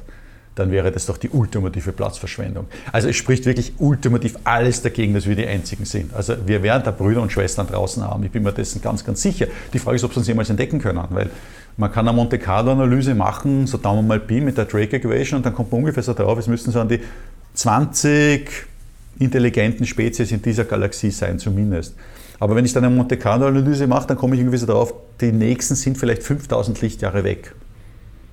dann 0.57 0.73
wäre 0.73 0.91
das 0.91 1.07
doch 1.07 1.17
die 1.17 1.31
ultimative 1.31 1.93
Platzverschwendung. 1.93 2.67
Also 2.91 3.09
es 3.09 3.17
spricht 3.17 3.47
wirklich 3.47 3.75
ultimativ 3.79 4.37
alles 4.43 4.83
dagegen, 4.83 5.15
dass 5.15 5.27
wir 5.27 5.37
die 5.37 5.47
Einzigen 5.47 5.85
sind. 5.85 6.13
Also 6.13 6.35
wir 6.47 6.63
werden 6.65 6.83
da 6.85 6.91
Brüder 6.91 7.23
und 7.23 7.31
Schwestern 7.31 7.69
draußen 7.69 8.03
haben. 8.03 8.25
Ich 8.25 8.33
bin 8.33 8.43
mir 8.43 8.53
dessen 8.53 8.83
ganz, 8.83 9.05
ganz 9.05 9.23
sicher. 9.23 9.47
Die 9.73 9.79
Frage 9.79 9.97
ist, 9.97 10.05
ob 10.05 10.13
sie 10.13 10.19
uns 10.19 10.27
jemals 10.27 10.51
entdecken 10.51 10.81
können, 10.81 11.01
weil 11.11 11.31
man 11.81 11.91
kann 11.91 12.07
eine 12.07 12.15
Monte 12.15 12.39
Carlo-Analyse 12.39 13.15
machen, 13.15 13.67
so 13.67 13.79
Daumen 13.79 14.07
mal 14.07 14.21
Pi 14.21 14.43
mit 14.43 14.59
der 14.59 14.67
Drake 14.67 14.97
Equation 14.97 15.39
und 15.39 15.47
dann 15.47 15.55
kommt 15.55 15.73
man 15.73 15.81
ungefähr 15.81 16.03
so 16.03 16.13
drauf, 16.13 16.39
es 16.39 16.47
müssten 16.47 16.71
so 16.71 16.79
an 16.79 16.89
die 16.89 17.01
20 17.55 18.49
intelligenten 19.19 19.87
Spezies 19.87 20.31
in 20.31 20.43
dieser 20.43 20.65
Galaxie 20.65 21.11
sein, 21.11 21.39
zumindest. 21.39 21.97
Aber 22.39 22.55
wenn 22.55 22.67
ich 22.67 22.75
dann 22.75 22.85
eine 22.85 22.95
Monte 22.95 23.17
Carlo-Analyse 23.17 23.87
mache, 23.87 24.09
dann 24.09 24.19
komme 24.19 24.35
ich 24.35 24.43
irgendwie 24.43 24.59
so 24.59 24.67
darauf, 24.67 24.93
die 25.23 25.33
nächsten 25.33 25.75
sind 25.75 25.97
vielleicht 25.97 26.23
5000 26.23 26.81
Lichtjahre 26.83 27.25
weg. 27.25 27.55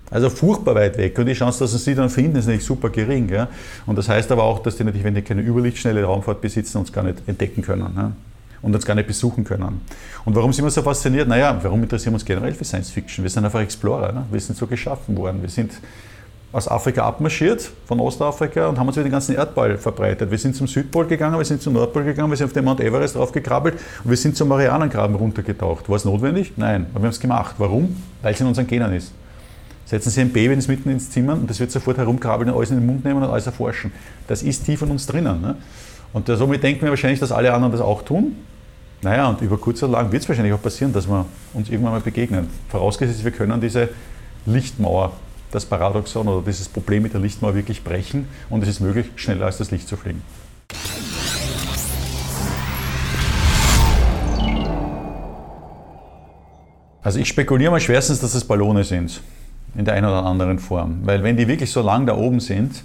Also 0.09 0.29
furchtbar 0.29 0.75
weit 0.75 0.97
weg. 0.97 1.17
Und 1.17 1.25
die 1.25 1.33
Chance, 1.33 1.59
dass 1.59 1.83
sie 1.83 1.95
dann 1.95 2.09
finden, 2.09 2.37
ist 2.37 2.45
natürlich 2.45 2.65
super 2.65 2.89
gering. 2.89 3.29
Ja? 3.29 3.49
Und 3.85 3.97
das 3.97 4.07
heißt 4.07 4.31
aber 4.31 4.43
auch, 4.43 4.59
dass 4.59 4.77
die 4.77 4.83
natürlich, 4.83 5.03
wenn 5.03 5.15
die 5.15 5.21
keine 5.21 5.41
überlichtschnelle 5.41 6.03
Raumfahrt 6.03 6.39
besitzen, 6.39 6.77
uns 6.77 6.91
gar 6.93 7.03
nicht 7.03 7.17
entdecken 7.27 7.61
können. 7.61 7.93
Ja? 7.95 8.11
Und 8.61 8.73
uns 8.73 8.85
gar 8.85 8.95
nicht 8.95 9.07
besuchen 9.07 9.43
können. 9.43 9.81
Und 10.25 10.35
warum 10.35 10.51
sind 10.51 10.65
wir 10.65 10.71
so 10.71 10.81
fasziniert? 10.81 11.27
Naja, 11.27 11.57
warum 11.61 11.83
interessieren 11.83 12.13
wir 12.13 12.15
uns 12.15 12.25
generell 12.25 12.53
für 12.53 12.65
Science 12.65 12.89
Fiction? 12.89 13.23
Wir 13.23 13.29
sind 13.29 13.45
einfach 13.45 13.61
Explorer. 13.61 14.11
Ne? 14.11 14.25
Wir 14.31 14.39
sind 14.39 14.57
so 14.57 14.65
geschaffen 14.65 15.15
worden. 15.15 15.41
Wir 15.41 15.49
sind 15.49 15.71
aus 16.51 16.67
Afrika 16.67 17.05
abmarschiert, 17.05 17.69
von 17.85 17.99
Ostafrika, 17.99 18.67
und 18.67 18.79
haben 18.79 18.87
uns 18.87 18.95
über 18.95 19.03
den 19.03 19.11
ganzen 19.11 19.35
Erdball 19.35 19.77
verbreitet. 19.77 20.31
Wir 20.31 20.37
sind 20.37 20.55
zum 20.55 20.65
Südpol 20.65 21.05
gegangen, 21.05 21.37
wir 21.37 21.45
sind 21.45 21.61
zum 21.61 21.73
Nordpol 21.73 22.03
gegangen, 22.03 22.29
wir 22.29 22.37
sind 22.37 22.47
auf 22.47 22.53
den 22.53 22.63
Mount 22.63 22.79
Everest 22.79 23.15
draufgekrabbelt 23.15 23.75
und 24.03 24.09
wir 24.09 24.17
sind 24.17 24.37
zum 24.37 24.47
Marianengraben 24.47 25.15
runtergetaucht. 25.15 25.89
War 25.89 25.97
es 25.97 26.05
notwendig? 26.05 26.53
Nein, 26.55 26.87
aber 26.91 27.01
wir 27.01 27.07
haben 27.07 27.11
es 27.11 27.19
gemacht. 27.19 27.55
Warum? 27.57 27.95
Weil 28.21 28.33
es 28.33 28.39
in 28.39 28.47
unseren 28.47 28.65
Genen 28.65 28.93
ist. 28.93 29.11
Setzen 29.85 30.09
Sie 30.09 30.21
ein 30.21 30.33
Baby 30.33 30.55
mitten 30.67 30.89
ins 30.89 31.11
Zimmer 31.11 31.33
und 31.33 31.49
das 31.49 31.59
wird 31.59 31.71
sofort 31.71 31.97
herumkrabbeln 31.97 32.49
und 32.49 32.57
alles 32.57 32.71
in 32.71 32.77
den 32.77 32.85
Mund 32.85 33.05
nehmen 33.05 33.23
und 33.23 33.29
alles 33.29 33.45
erforschen. 33.45 33.91
Das 34.27 34.41
ist 34.41 34.65
tief 34.65 34.81
in 34.81 34.89
uns 34.89 35.05
drinnen. 35.05 35.41
Ne? 35.41 35.55
Und 36.13 36.27
somit 36.27 36.63
denken 36.63 36.81
wir 36.81 36.89
wahrscheinlich, 36.89 37.19
dass 37.19 37.31
alle 37.31 37.53
anderen 37.53 37.71
das 37.71 37.81
auch 37.81 38.03
tun. 38.03 38.35
Naja, 39.01 39.27
und 39.27 39.41
über 39.41 39.57
kurz 39.57 39.83
oder 39.83 39.93
lang 39.93 40.11
wird 40.11 40.23
es 40.23 40.29
wahrscheinlich 40.29 40.53
auch 40.53 40.61
passieren, 40.61 40.91
dass 40.91 41.07
wir 41.07 41.25
uns 41.53 41.69
irgendwann 41.69 41.93
mal 41.93 42.01
begegnen. 42.01 42.49
Vorausgesetzt, 42.69 43.23
wir 43.23 43.31
können 43.31 43.61
diese 43.61 43.89
Lichtmauer 44.45 45.11
das 45.51 45.65
Paradoxon 45.65 46.27
oder 46.27 46.45
dieses 46.45 46.67
Problem 46.67 47.03
mit 47.03 47.13
der 47.13 47.21
Lichtmauer 47.21 47.55
wirklich 47.55 47.83
brechen 47.83 48.27
und 48.49 48.63
es 48.63 48.69
ist 48.69 48.79
möglich, 48.79 49.07
schneller 49.15 49.45
als 49.45 49.57
das 49.57 49.71
Licht 49.71 49.87
zu 49.87 49.95
fliegen. 49.95 50.21
Also 57.01 57.19
ich 57.19 57.29
spekuliere 57.29 57.71
mal 57.71 57.79
schwerstens, 57.79 58.19
dass 58.19 58.33
es 58.33 58.43
Ballone 58.43 58.83
sind, 58.83 59.21
in 59.75 59.85
der 59.85 59.93
einen 59.93 60.07
oder 60.07 60.25
anderen 60.25 60.59
Form. 60.59 60.99
Weil 61.03 61.23
wenn 61.23 61.37
die 61.37 61.47
wirklich 61.47 61.71
so 61.71 61.81
lang 61.81 62.05
da 62.05 62.17
oben 62.17 62.41
sind, 62.41 62.83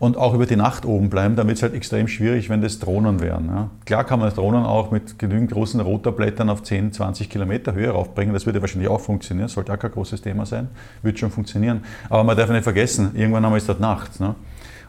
und 0.00 0.16
auch 0.16 0.34
über 0.34 0.46
die 0.46 0.56
Nacht 0.56 0.86
oben 0.86 1.10
bleiben, 1.10 1.36
wird 1.36 1.50
es 1.50 1.62
halt 1.62 1.74
extrem 1.74 2.08
schwierig, 2.08 2.48
wenn 2.48 2.62
das 2.62 2.78
Drohnen 2.78 3.20
wären. 3.20 3.46
Ja. 3.46 3.70
Klar 3.84 4.04
kann 4.04 4.18
man 4.18 4.30
Drohnen 4.34 4.64
auch 4.64 4.90
mit 4.90 5.18
genügend 5.18 5.52
großen 5.52 5.78
Rotorblättern 5.78 6.48
auf 6.48 6.62
10, 6.62 6.92
20 6.92 7.28
Kilometer 7.28 7.74
Höhe 7.74 7.90
raufbringen, 7.90 8.32
das 8.32 8.46
würde 8.46 8.60
wahrscheinlich 8.62 8.88
auch 8.90 9.00
funktionieren, 9.00 9.48
sollte 9.48 9.72
auch 9.72 9.78
kein 9.78 9.92
großes 9.92 10.22
Thema 10.22 10.46
sein, 10.46 10.68
wird 11.02 11.18
schon 11.18 11.30
funktionieren. 11.30 11.84
Aber 12.08 12.24
man 12.24 12.36
darf 12.36 12.48
nicht 12.50 12.64
vergessen, 12.64 13.10
irgendwann 13.14 13.44
einmal 13.44 13.58
ist 13.58 13.68
dort 13.68 13.80
Nacht. 13.80 14.18
Ne. 14.18 14.34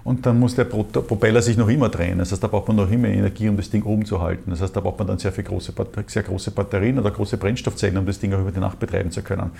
Und 0.03 0.25
dann 0.25 0.39
muss 0.39 0.55
der 0.55 0.63
Propeller 0.63 1.41
sich 1.41 1.57
noch 1.57 1.69
immer 1.69 1.89
drehen. 1.89 2.17
Das 2.17 2.31
heißt, 2.31 2.41
da 2.41 2.47
braucht 2.47 2.67
man 2.67 2.77
noch 2.77 2.89
immer 2.89 3.07
Energie, 3.07 3.49
um 3.49 3.57
das 3.57 3.69
Ding 3.69 3.83
oben 3.83 4.05
zu 4.05 4.19
halten. 4.19 4.49
Das 4.49 4.61
heißt, 4.61 4.75
da 4.75 4.79
braucht 4.79 4.97
man 4.97 5.07
dann 5.07 5.19
sehr, 5.19 5.31
viel 5.31 5.43
große, 5.43 5.73
sehr 6.07 6.23
große 6.23 6.51
Batterien 6.51 6.97
oder 6.97 7.11
große 7.11 7.37
Brennstoffzellen, 7.37 7.97
um 7.97 8.05
das 8.05 8.17
Ding 8.17 8.33
auch 8.33 8.39
über 8.39 8.51
die 8.51 8.59
Nacht 8.59 8.79
betreiben 8.79 9.11
zu 9.11 9.21
können. 9.21 9.51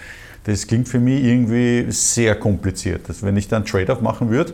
Das 0.46 0.65
klingt 0.65 0.88
für 0.88 1.00
mich 1.00 1.24
irgendwie 1.24 1.91
sehr 1.91 2.36
kompliziert. 2.36 3.01
Also 3.08 3.25
wenn 3.25 3.38
ich 3.38 3.50
da 3.50 3.58
einen 3.58 3.65
Trade-off 3.65 4.01
machen 4.01 4.31
würde, 4.31 4.53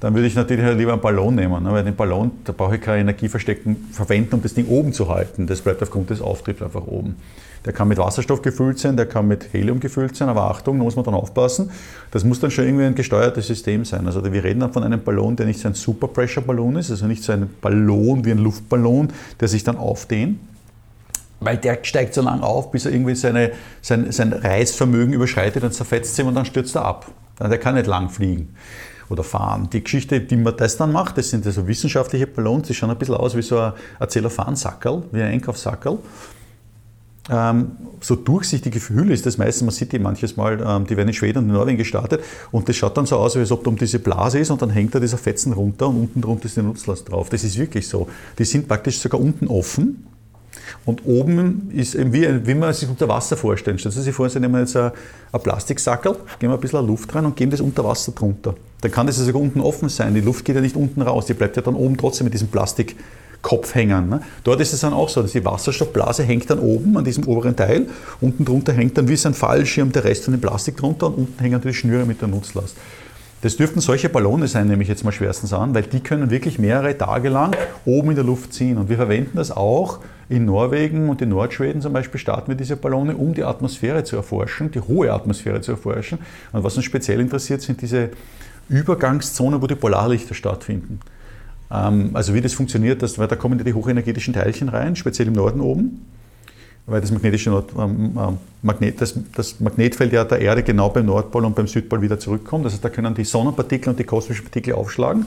dann 0.00 0.14
würde 0.14 0.26
ich 0.26 0.34
natürlich 0.34 0.64
halt 0.64 0.78
lieber 0.78 0.92
einen 0.92 1.02
Ballon 1.02 1.34
nehmen. 1.34 1.62
Ne? 1.62 1.70
Weil 1.72 1.84
den 1.84 1.94
Ballon, 1.94 2.30
da 2.44 2.52
brauche 2.52 2.76
ich 2.76 2.80
keine 2.80 3.02
Energieverstecken 3.02 3.88
verwenden, 3.92 4.34
um 4.34 4.42
das 4.42 4.54
Ding 4.54 4.66
oben 4.66 4.94
zu 4.94 5.08
halten. 5.08 5.46
Das 5.46 5.60
bleibt 5.60 5.82
aufgrund 5.82 6.08
des 6.08 6.22
Auftriebs 6.22 6.62
einfach 6.62 6.86
oben. 6.86 7.16
Der 7.66 7.74
kann 7.74 7.88
mit 7.88 7.98
Wasserstoff 7.98 8.40
gefüllt 8.40 8.78
sein, 8.78 8.96
der 8.96 9.04
kann 9.04 9.28
mit 9.28 9.52
Helium 9.52 9.80
gefüllt 9.80 10.16
sein, 10.16 10.30
aber 10.30 10.44
Achtung, 10.44 10.78
da 10.78 10.84
muss 10.84 10.96
man 10.96 11.04
dann 11.04 11.12
aufpassen. 11.12 11.70
Das 12.10 12.24
muss 12.24 12.40
dann 12.40 12.50
schon 12.50 12.64
irgendwie 12.64 12.84
ein 12.84 12.94
gesteuertes 12.94 13.46
System 13.46 13.84
sein. 13.84 14.06
Also 14.06 14.24
wir 14.24 14.42
reden 14.42 14.60
dann 14.60 14.72
von 14.72 14.82
einem 14.82 15.02
Ballon, 15.02 15.36
der 15.36 15.44
nicht 15.44 15.60
so 15.60 15.68
ein 15.68 15.74
Super-Pressure-Ballon 15.74 16.76
ist, 16.76 16.90
also 16.90 17.06
nicht 17.06 17.22
so 17.22 17.32
ein 17.32 17.50
Ballon 17.60 18.24
wie 18.24 18.30
ein 18.30 18.38
Luftballon, 18.38 19.08
der 19.38 19.48
sich 19.48 19.62
dann 19.62 19.76
aufdehnt, 19.76 20.38
weil 21.40 21.58
der 21.58 21.78
steigt 21.82 22.14
so 22.14 22.22
lange 22.22 22.42
auf, 22.42 22.70
bis 22.70 22.86
er 22.86 22.92
irgendwie 22.92 23.14
seine, 23.14 23.50
sein, 23.82 24.10
sein 24.10 24.32
Reißvermögen 24.32 25.12
überschreitet 25.12 25.62
und 25.62 25.74
zerfetzt 25.74 26.16
sich 26.16 26.24
und 26.24 26.34
dann 26.34 26.46
stürzt 26.46 26.74
er 26.76 26.86
ab. 26.86 27.10
Der 27.38 27.58
kann 27.58 27.74
nicht 27.74 27.86
lang 27.86 28.08
fliegen 28.08 28.54
oder 29.10 29.24
fahren. 29.24 29.68
Die 29.72 29.82
Geschichte, 29.82 30.24
wie 30.30 30.36
man 30.36 30.56
das 30.56 30.76
dann 30.76 30.92
macht, 30.92 31.18
das 31.18 31.30
sind 31.30 31.44
so 31.44 31.66
wissenschaftliche 31.66 32.26
Ballons, 32.26 32.68
die 32.68 32.74
schauen 32.74 32.90
ein 32.90 32.98
bisschen 32.98 33.16
aus 33.16 33.36
wie 33.36 33.42
so 33.42 33.58
ein 33.58 33.72
Zellophan-Sackerl, 34.08 35.02
wie 35.12 35.22
ein 35.22 35.32
Einkaufssackerl. 35.32 35.98
Ähm, 37.28 37.72
so 38.00 38.16
durchsichtige 38.16 38.80
Hülle 38.80 39.12
ist 39.12 39.26
das 39.26 39.36
meistens, 39.36 39.62
man 39.62 39.74
sieht 39.74 39.92
die 39.92 39.98
manches 39.98 40.36
Mal, 40.36 40.60
ähm, 40.66 40.86
die 40.86 40.96
werden 40.96 41.08
in 41.08 41.14
Schweden 41.14 41.38
und 41.38 41.48
in 41.48 41.52
Norwegen 41.52 41.78
gestartet 41.78 42.22
und 42.50 42.68
das 42.68 42.76
schaut 42.76 42.96
dann 42.96 43.06
so 43.06 43.16
aus, 43.16 43.36
als 43.36 43.52
ob 43.52 43.62
da 43.62 43.70
um 43.70 43.76
diese 43.76 43.98
Blase 43.98 44.38
ist 44.38 44.50
und 44.50 44.62
dann 44.62 44.70
hängt 44.70 44.94
da 44.94 45.00
dieser 45.00 45.18
Fetzen 45.18 45.52
runter 45.52 45.88
und 45.88 45.96
unten 45.96 46.20
drunter 46.22 46.46
ist 46.46 46.56
die 46.56 46.62
Nutzlast 46.62 47.10
drauf. 47.10 47.28
Das 47.28 47.44
ist 47.44 47.58
wirklich 47.58 47.86
so. 47.86 48.08
Die 48.38 48.44
sind 48.44 48.66
praktisch 48.66 48.98
sogar 48.98 49.20
unten 49.20 49.46
offen 49.48 50.06
und 50.84 51.04
oben 51.04 51.70
ist 51.74 51.94
eben 51.94 52.12
wie, 52.12 52.46
wie 52.46 52.54
man 52.54 52.72
sich 52.72 52.88
unter 52.88 53.08
Wasser 53.08 53.36
vorstellen. 53.36 53.78
Stellen 53.78 53.94
Sie 53.94 54.02
sich 54.02 54.14
vor, 54.14 54.28
Sie 54.28 54.40
nehmen 54.40 54.60
jetzt 54.60 54.76
ein, 54.76 54.92
ein 55.32 55.40
Plastiksackerl, 55.40 56.16
geben 56.38 56.52
ein 56.52 56.60
bisschen 56.60 56.86
Luft 56.86 57.14
rein 57.14 57.26
und 57.26 57.36
geben 57.36 57.50
das 57.50 57.60
unter 57.60 57.84
Wasser 57.84 58.12
drunter. 58.12 58.54
Dann 58.80 58.90
kann 58.90 59.06
das 59.06 59.18
ja 59.18 59.24
sogar 59.24 59.42
unten 59.42 59.60
offen 59.60 59.88
sein. 59.88 60.14
Die 60.14 60.20
Luft 60.20 60.44
geht 60.44 60.56
ja 60.56 60.62
nicht 60.62 60.76
unten 60.76 61.02
raus, 61.02 61.26
die 61.26 61.34
bleibt 61.34 61.56
ja 61.56 61.62
dann 61.62 61.74
oben 61.74 61.96
trotzdem 61.96 62.24
mit 62.24 62.34
diesem 62.34 62.48
Plastikkopf 62.48 63.74
hängen. 63.74 64.08
Ne? 64.08 64.22
Dort 64.44 64.60
ist 64.60 64.72
es 64.72 64.80
dann 64.80 64.92
auch 64.92 65.08
so, 65.08 65.22
dass 65.22 65.32
die 65.32 65.44
Wasserstoffblase 65.44 66.22
hängt 66.22 66.48
dann 66.50 66.58
oben 66.58 66.96
an 66.96 67.04
diesem 67.04 67.26
oberen 67.26 67.54
Teil, 67.56 67.86
unten 68.20 68.44
drunter 68.44 68.72
hängt 68.72 68.96
dann 68.96 69.08
wie 69.08 69.16
so 69.16 69.28
ein 69.28 69.34
Fallschirm 69.34 69.92
der 69.92 70.04
Rest 70.04 70.24
von 70.24 70.32
dem 70.32 70.40
Plastik 70.40 70.76
drunter 70.76 71.08
und 71.08 71.14
unten 71.14 71.38
hängen 71.42 71.60
die 71.60 71.74
Schnüre 71.74 72.06
mit 72.06 72.20
der 72.20 72.28
Nutzlast. 72.28 72.76
Das 73.42 73.56
dürften 73.56 73.80
solche 73.80 74.10
Ballone 74.10 74.48
sein, 74.48 74.68
nehme 74.68 74.82
ich 74.82 74.88
jetzt 74.88 75.02
mal 75.02 75.12
schwerstens 75.12 75.54
an, 75.54 75.74
weil 75.74 75.84
die 75.84 76.00
können 76.00 76.30
wirklich 76.30 76.58
mehrere 76.58 76.96
Tage 76.96 77.30
lang 77.30 77.56
oben 77.86 78.10
in 78.10 78.16
der 78.16 78.24
Luft 78.24 78.52
ziehen. 78.52 78.76
Und 78.76 78.90
wir 78.90 78.96
verwenden 78.96 79.36
das 79.36 79.50
auch 79.50 80.00
in 80.30 80.44
Norwegen 80.44 81.08
und 81.08 81.20
in 81.20 81.28
Nordschweden 81.28 81.82
zum 81.82 81.92
Beispiel 81.92 82.20
starten 82.20 82.48
wir 82.48 82.54
diese 82.54 82.76
Ballone, 82.76 83.16
um 83.16 83.34
die 83.34 83.44
Atmosphäre 83.44 84.04
zu 84.04 84.16
erforschen, 84.16 84.70
die 84.70 84.80
hohe 84.80 85.12
Atmosphäre 85.12 85.60
zu 85.60 85.72
erforschen. 85.72 86.20
Und 86.52 86.64
was 86.64 86.76
uns 86.76 86.84
speziell 86.84 87.20
interessiert, 87.20 87.60
sind 87.60 87.82
diese 87.82 88.10
Übergangszonen, 88.68 89.60
wo 89.60 89.66
die 89.66 89.74
Polarlichter 89.74 90.34
stattfinden. 90.34 91.00
Ähm, 91.70 92.10
also 92.14 92.32
wie 92.32 92.40
das 92.40 92.54
funktioniert, 92.54 93.02
dass, 93.02 93.18
weil 93.18 93.26
da 93.26 93.34
kommen 93.36 93.62
die 93.62 93.74
hochenergetischen 93.74 94.32
Teilchen 94.32 94.68
rein, 94.68 94.94
speziell 94.96 95.28
im 95.28 95.34
Norden 95.34 95.60
oben 95.60 96.00
weil 96.86 97.00
das 97.00 97.12
magnetische 97.12 97.50
Nord, 97.50 97.70
ähm, 97.78 98.18
ähm, 98.18 98.38
Magnet, 98.62 99.00
das, 99.00 99.14
das, 99.34 99.60
Magnetfeld 99.60 100.12
ja 100.12 100.24
der 100.24 100.40
Erde 100.40 100.62
genau 100.62 100.88
beim 100.88 101.06
Nordpol 101.06 101.44
und 101.44 101.54
beim 101.54 101.68
Südpol 101.68 102.02
wieder 102.02 102.18
zurückkommt. 102.18 102.64
Das 102.64 102.72
heißt, 102.72 102.84
da 102.84 102.88
können 102.88 103.14
die 103.14 103.24
Sonnenpartikel 103.24 103.90
und 103.90 103.98
die 103.98 104.04
kosmischen 104.04 104.44
Partikel 104.44 104.74
aufschlagen 104.74 105.24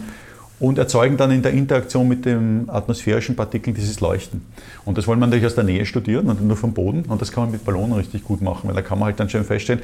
und 0.63 0.77
erzeugen 0.77 1.17
dann 1.17 1.29
in 1.31 1.41
der 1.41 1.51
Interaktion 1.51 2.07
mit 2.07 2.23
den 2.23 2.69
atmosphärischen 2.69 3.35
Partikeln 3.35 3.75
dieses 3.75 3.99
Leuchten. 3.99 4.45
Und 4.85 4.97
das 4.97 5.07
wollen 5.07 5.19
wir 5.19 5.27
natürlich 5.27 5.45
aus 5.45 5.55
der 5.55 5.65
Nähe 5.65 5.85
studieren 5.85 6.29
und 6.29 6.41
nur 6.41 6.55
vom 6.55 6.73
Boden. 6.73 7.03
Und 7.09 7.21
das 7.21 7.33
kann 7.33 7.43
man 7.43 7.51
mit 7.51 7.65
Ballonen 7.65 7.91
richtig 7.91 8.23
gut 8.23 8.41
machen, 8.41 8.69
weil 8.69 8.73
da 8.73 8.81
kann 8.81 8.97
man 8.97 9.07
halt 9.07 9.19
dann 9.19 9.29
schön 9.29 9.43
feststellen, 9.43 9.81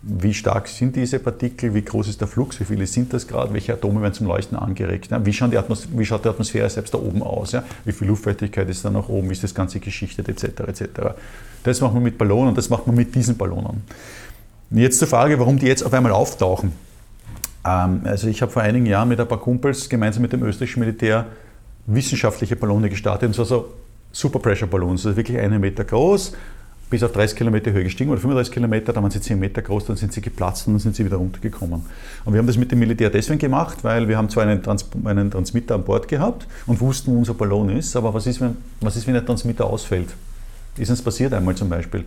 wie 0.00 0.32
stark 0.32 0.68
sind 0.68 0.96
diese 0.96 1.18
Partikel, 1.18 1.74
wie 1.74 1.82
groß 1.82 2.08
ist 2.08 2.22
der 2.22 2.28
Flux, 2.28 2.58
wie 2.60 2.64
viele 2.64 2.86
sind 2.86 3.12
das 3.12 3.28
gerade, 3.28 3.52
welche 3.52 3.74
Atome 3.74 4.00
werden 4.00 4.14
zum 4.14 4.26
Leuchten 4.26 4.56
angeregt, 4.56 5.10
wie, 5.10 5.26
wie, 5.26 5.32
schaut 5.32 6.24
die 6.24 6.28
Atmosphäre 6.28 6.70
selbst 6.70 6.94
da 6.94 6.98
oben 6.98 7.22
aus, 7.22 7.52
ja? 7.52 7.62
wie 7.84 7.92
viel 7.92 8.08
Luftfeuchtigkeit 8.08 8.70
ist 8.70 8.86
da 8.86 8.90
nach 8.90 9.10
oben, 9.10 9.28
wie 9.28 9.32
ist 9.32 9.44
das 9.44 9.54
Ganze 9.54 9.80
geschichtet 9.80 10.30
etc. 10.30 10.60
etc. 10.66 10.84
Das 11.62 11.82
macht 11.82 11.92
man 11.92 12.02
mit 12.02 12.16
Ballonen 12.16 12.48
und 12.48 12.58
das 12.58 12.70
macht 12.70 12.86
man 12.86 12.96
mit 12.96 13.14
diesen 13.14 13.36
Ballonen. 13.36 13.82
Jetzt 14.70 14.98
zur 14.98 15.08
Frage, 15.08 15.38
warum 15.38 15.58
die 15.58 15.66
jetzt 15.66 15.84
auf 15.84 15.92
einmal 15.92 16.12
auftauchen. 16.12 16.72
Ähm, 17.64 18.02
also 18.04 18.28
ich 18.28 18.42
habe 18.42 18.52
vor 18.52 18.62
einigen 18.62 18.86
Jahren 18.86 19.08
mit 19.08 19.20
ein 19.20 19.28
paar 19.28 19.40
Kumpels 19.40 19.88
gemeinsam 19.88 20.22
mit 20.22 20.32
dem 20.32 20.42
österreichischen 20.42 20.80
Militär 20.80 21.26
wissenschaftliche 21.86 22.56
Ballone 22.56 22.88
gestartet, 22.88 23.28
und 23.28 23.34
zwar 23.34 23.44
so 23.44 23.72
Super 24.12 24.38
Pressure 24.38 24.68
Ballons, 24.68 25.06
also 25.06 25.16
wirklich 25.16 25.38
einen 25.38 25.60
Meter 25.60 25.84
groß, 25.84 26.32
bis 26.90 27.02
auf 27.02 27.12
30 27.12 27.38
Kilometer 27.38 27.72
Höhe 27.72 27.84
gestiegen 27.84 28.10
oder 28.10 28.20
35 28.20 28.52
Kilometer, 28.52 28.92
dann 28.92 29.02
waren 29.02 29.10
sie 29.10 29.20
10 29.20 29.38
Meter 29.38 29.62
groß, 29.62 29.86
dann 29.86 29.96
sind 29.96 30.12
sie 30.12 30.20
geplatzt 30.20 30.66
und 30.66 30.74
dann 30.74 30.80
sind 30.80 30.94
sie 30.94 31.04
wieder 31.04 31.16
runtergekommen. 31.16 31.82
Und 32.24 32.32
wir 32.32 32.38
haben 32.38 32.46
das 32.46 32.58
mit 32.58 32.70
dem 32.70 32.78
Militär 32.78 33.08
deswegen 33.08 33.38
gemacht, 33.38 33.78
weil 33.82 34.06
wir 34.08 34.18
haben 34.18 34.28
zwar 34.28 34.42
einen, 34.42 34.62
Trans 34.62 34.86
einen 35.04 35.30
Transmitter 35.30 35.74
an 35.74 35.84
Bord 35.84 36.06
gehabt 36.06 36.46
und 36.66 36.80
wussten, 36.80 37.10
wo 37.10 37.18
unser 37.18 37.32
Ballon 37.32 37.70
ist, 37.70 37.96
aber 37.96 38.12
was 38.12 38.26
ist, 38.26 38.42
wenn, 38.42 38.58
was 38.82 38.96
ist, 38.96 39.06
wenn 39.06 39.14
der 39.14 39.24
Transmitter 39.24 39.64
ausfällt? 39.64 40.10
Ist 40.76 40.90
uns 40.90 41.02
passiert 41.02 41.32
einmal 41.32 41.54
zum 41.54 41.70
Beispiel. 41.70 42.04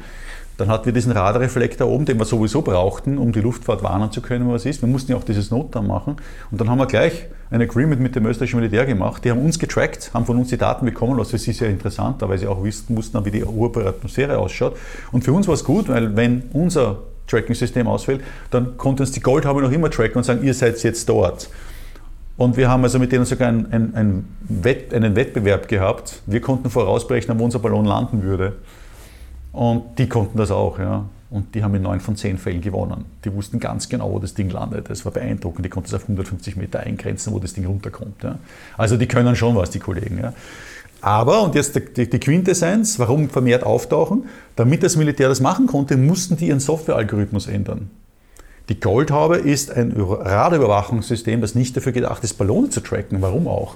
Dann 0.57 0.69
hatten 0.69 0.85
wir 0.85 0.93
diesen 0.93 1.11
Radarreflektor 1.11 1.87
oben, 1.87 2.05
den 2.05 2.17
wir 2.17 2.25
sowieso 2.25 2.61
brauchten, 2.61 3.17
um 3.17 3.31
die 3.31 3.41
Luftfahrt 3.41 3.83
warnen 3.83 4.11
zu 4.11 4.21
können, 4.21 4.49
was 4.49 4.65
ist. 4.65 4.81
Wir 4.81 4.87
mussten 4.87 5.11
ja 5.11 5.17
auch 5.17 5.23
dieses 5.23 5.51
Notdown 5.51 5.85
machen. 5.85 6.15
Und 6.49 6.61
dann 6.61 6.69
haben 6.69 6.77
wir 6.77 6.85
gleich 6.85 7.25
ein 7.51 7.61
Agreement 7.61 8.01
mit 8.01 8.15
dem 8.15 8.25
österreichischen 8.25 8.59
Militär 8.59 8.85
gemacht. 8.85 9.25
Die 9.25 9.31
haben 9.31 9.41
uns 9.41 9.59
getrackt, 9.59 10.11
haben 10.13 10.25
von 10.25 10.37
uns 10.37 10.49
die 10.49 10.57
Daten 10.57 10.85
bekommen, 10.85 11.17
was 11.17 11.31
für 11.31 11.37
sie 11.37 11.51
sehr 11.51 11.69
interessant 11.69 12.21
war, 12.21 12.29
weil 12.29 12.37
sie 12.37 12.47
auch 12.47 12.63
wissen 12.63 12.95
mussten, 12.95 13.23
wie 13.25 13.31
die 13.31 13.43
obere 13.43 13.89
Atmosphäre 13.89 14.37
ausschaut. 14.37 14.77
Und 15.11 15.23
für 15.23 15.33
uns 15.33 15.47
war 15.47 15.55
es 15.55 15.63
gut, 15.63 15.89
weil 15.89 16.15
wenn 16.15 16.43
unser 16.53 16.99
Tracking-System 17.27 17.87
ausfällt, 17.87 18.21
dann 18.51 18.77
konnte 18.77 19.03
uns 19.03 19.11
die 19.11 19.19
Goldhaube 19.19 19.61
noch 19.61 19.71
immer 19.71 19.89
tracken 19.89 20.17
und 20.17 20.23
sagen, 20.23 20.43
ihr 20.43 20.53
seid 20.53 20.81
jetzt 20.83 21.09
dort. 21.09 21.49
Und 22.37 22.57
wir 22.57 22.69
haben 22.69 22.83
also 22.83 22.99
mit 22.99 23.11
denen 23.11 23.25
sogar 23.25 23.47
einen, 23.47 23.95
einen, 23.95 24.35
Wett, 24.41 24.93
einen 24.93 25.15
Wettbewerb 25.15 25.67
gehabt. 25.67 26.21
Wir 26.25 26.41
konnten 26.41 26.69
vorausberechnen, 26.69 27.39
wo 27.39 27.45
unser 27.45 27.59
Ballon 27.59 27.85
landen 27.85 28.23
würde. 28.23 28.53
Und 29.55 29.97
die 29.97 30.09
konnten 30.09 30.37
das 30.37 30.51
auch. 30.51 30.77
Ja. 30.79 31.05
Und 31.29 31.55
die 31.55 31.63
haben 31.63 31.73
in 31.75 31.81
neun 31.81 32.01
von 32.01 32.17
zehn 32.17 32.37
Fällen 32.37 32.61
gewonnen. 32.61 33.05
Die 33.23 33.33
wussten 33.33 33.59
ganz 33.59 33.87
genau, 33.87 34.11
wo 34.11 34.19
das 34.19 34.33
Ding 34.33 34.49
landet. 34.49 34.89
Das 34.89 35.05
war 35.05 35.13
beeindruckend. 35.13 35.65
Die 35.65 35.69
konnten 35.69 35.87
es 35.87 35.93
auf 35.93 36.03
150 36.03 36.57
Meter 36.57 36.81
eingrenzen, 36.81 37.33
wo 37.33 37.39
das 37.39 37.53
Ding 37.53 37.65
runterkommt. 37.65 38.21
Ja. 38.21 38.37
Also 38.77 38.97
die 38.97 39.07
können 39.07 39.35
schon 39.35 39.55
was, 39.55 39.69
die 39.69 39.79
Kollegen. 39.79 40.19
Ja. 40.21 40.33
Aber, 40.99 41.43
und 41.43 41.55
jetzt 41.55 41.79
die, 41.97 42.07
Quintessenz, 42.07 42.99
warum 42.99 43.29
vermehrt 43.29 43.63
auftauchen, 43.63 44.25
damit 44.55 44.83
das 44.83 44.97
Militär 44.97 45.29
das 45.29 45.39
machen 45.39 45.67
konnte, 45.67 45.97
mussten 45.97 46.35
die 46.35 46.47
ihren 46.47 46.59
Softwarealgorithmus 46.59 47.47
ändern. 47.47 47.89
Die 48.67 48.79
Goldhaube 48.79 49.37
ist 49.37 49.71
ein 49.71 49.91
Radarüberwachungssystem, 49.91 51.39
das 51.39 51.55
nicht 51.55 51.77
dafür 51.77 51.91
gedacht 51.91 52.23
ist, 52.23 52.33
Ballone 52.33 52.69
zu 52.69 52.81
tracken. 52.81 53.21
Warum 53.21 53.47
auch? 53.47 53.75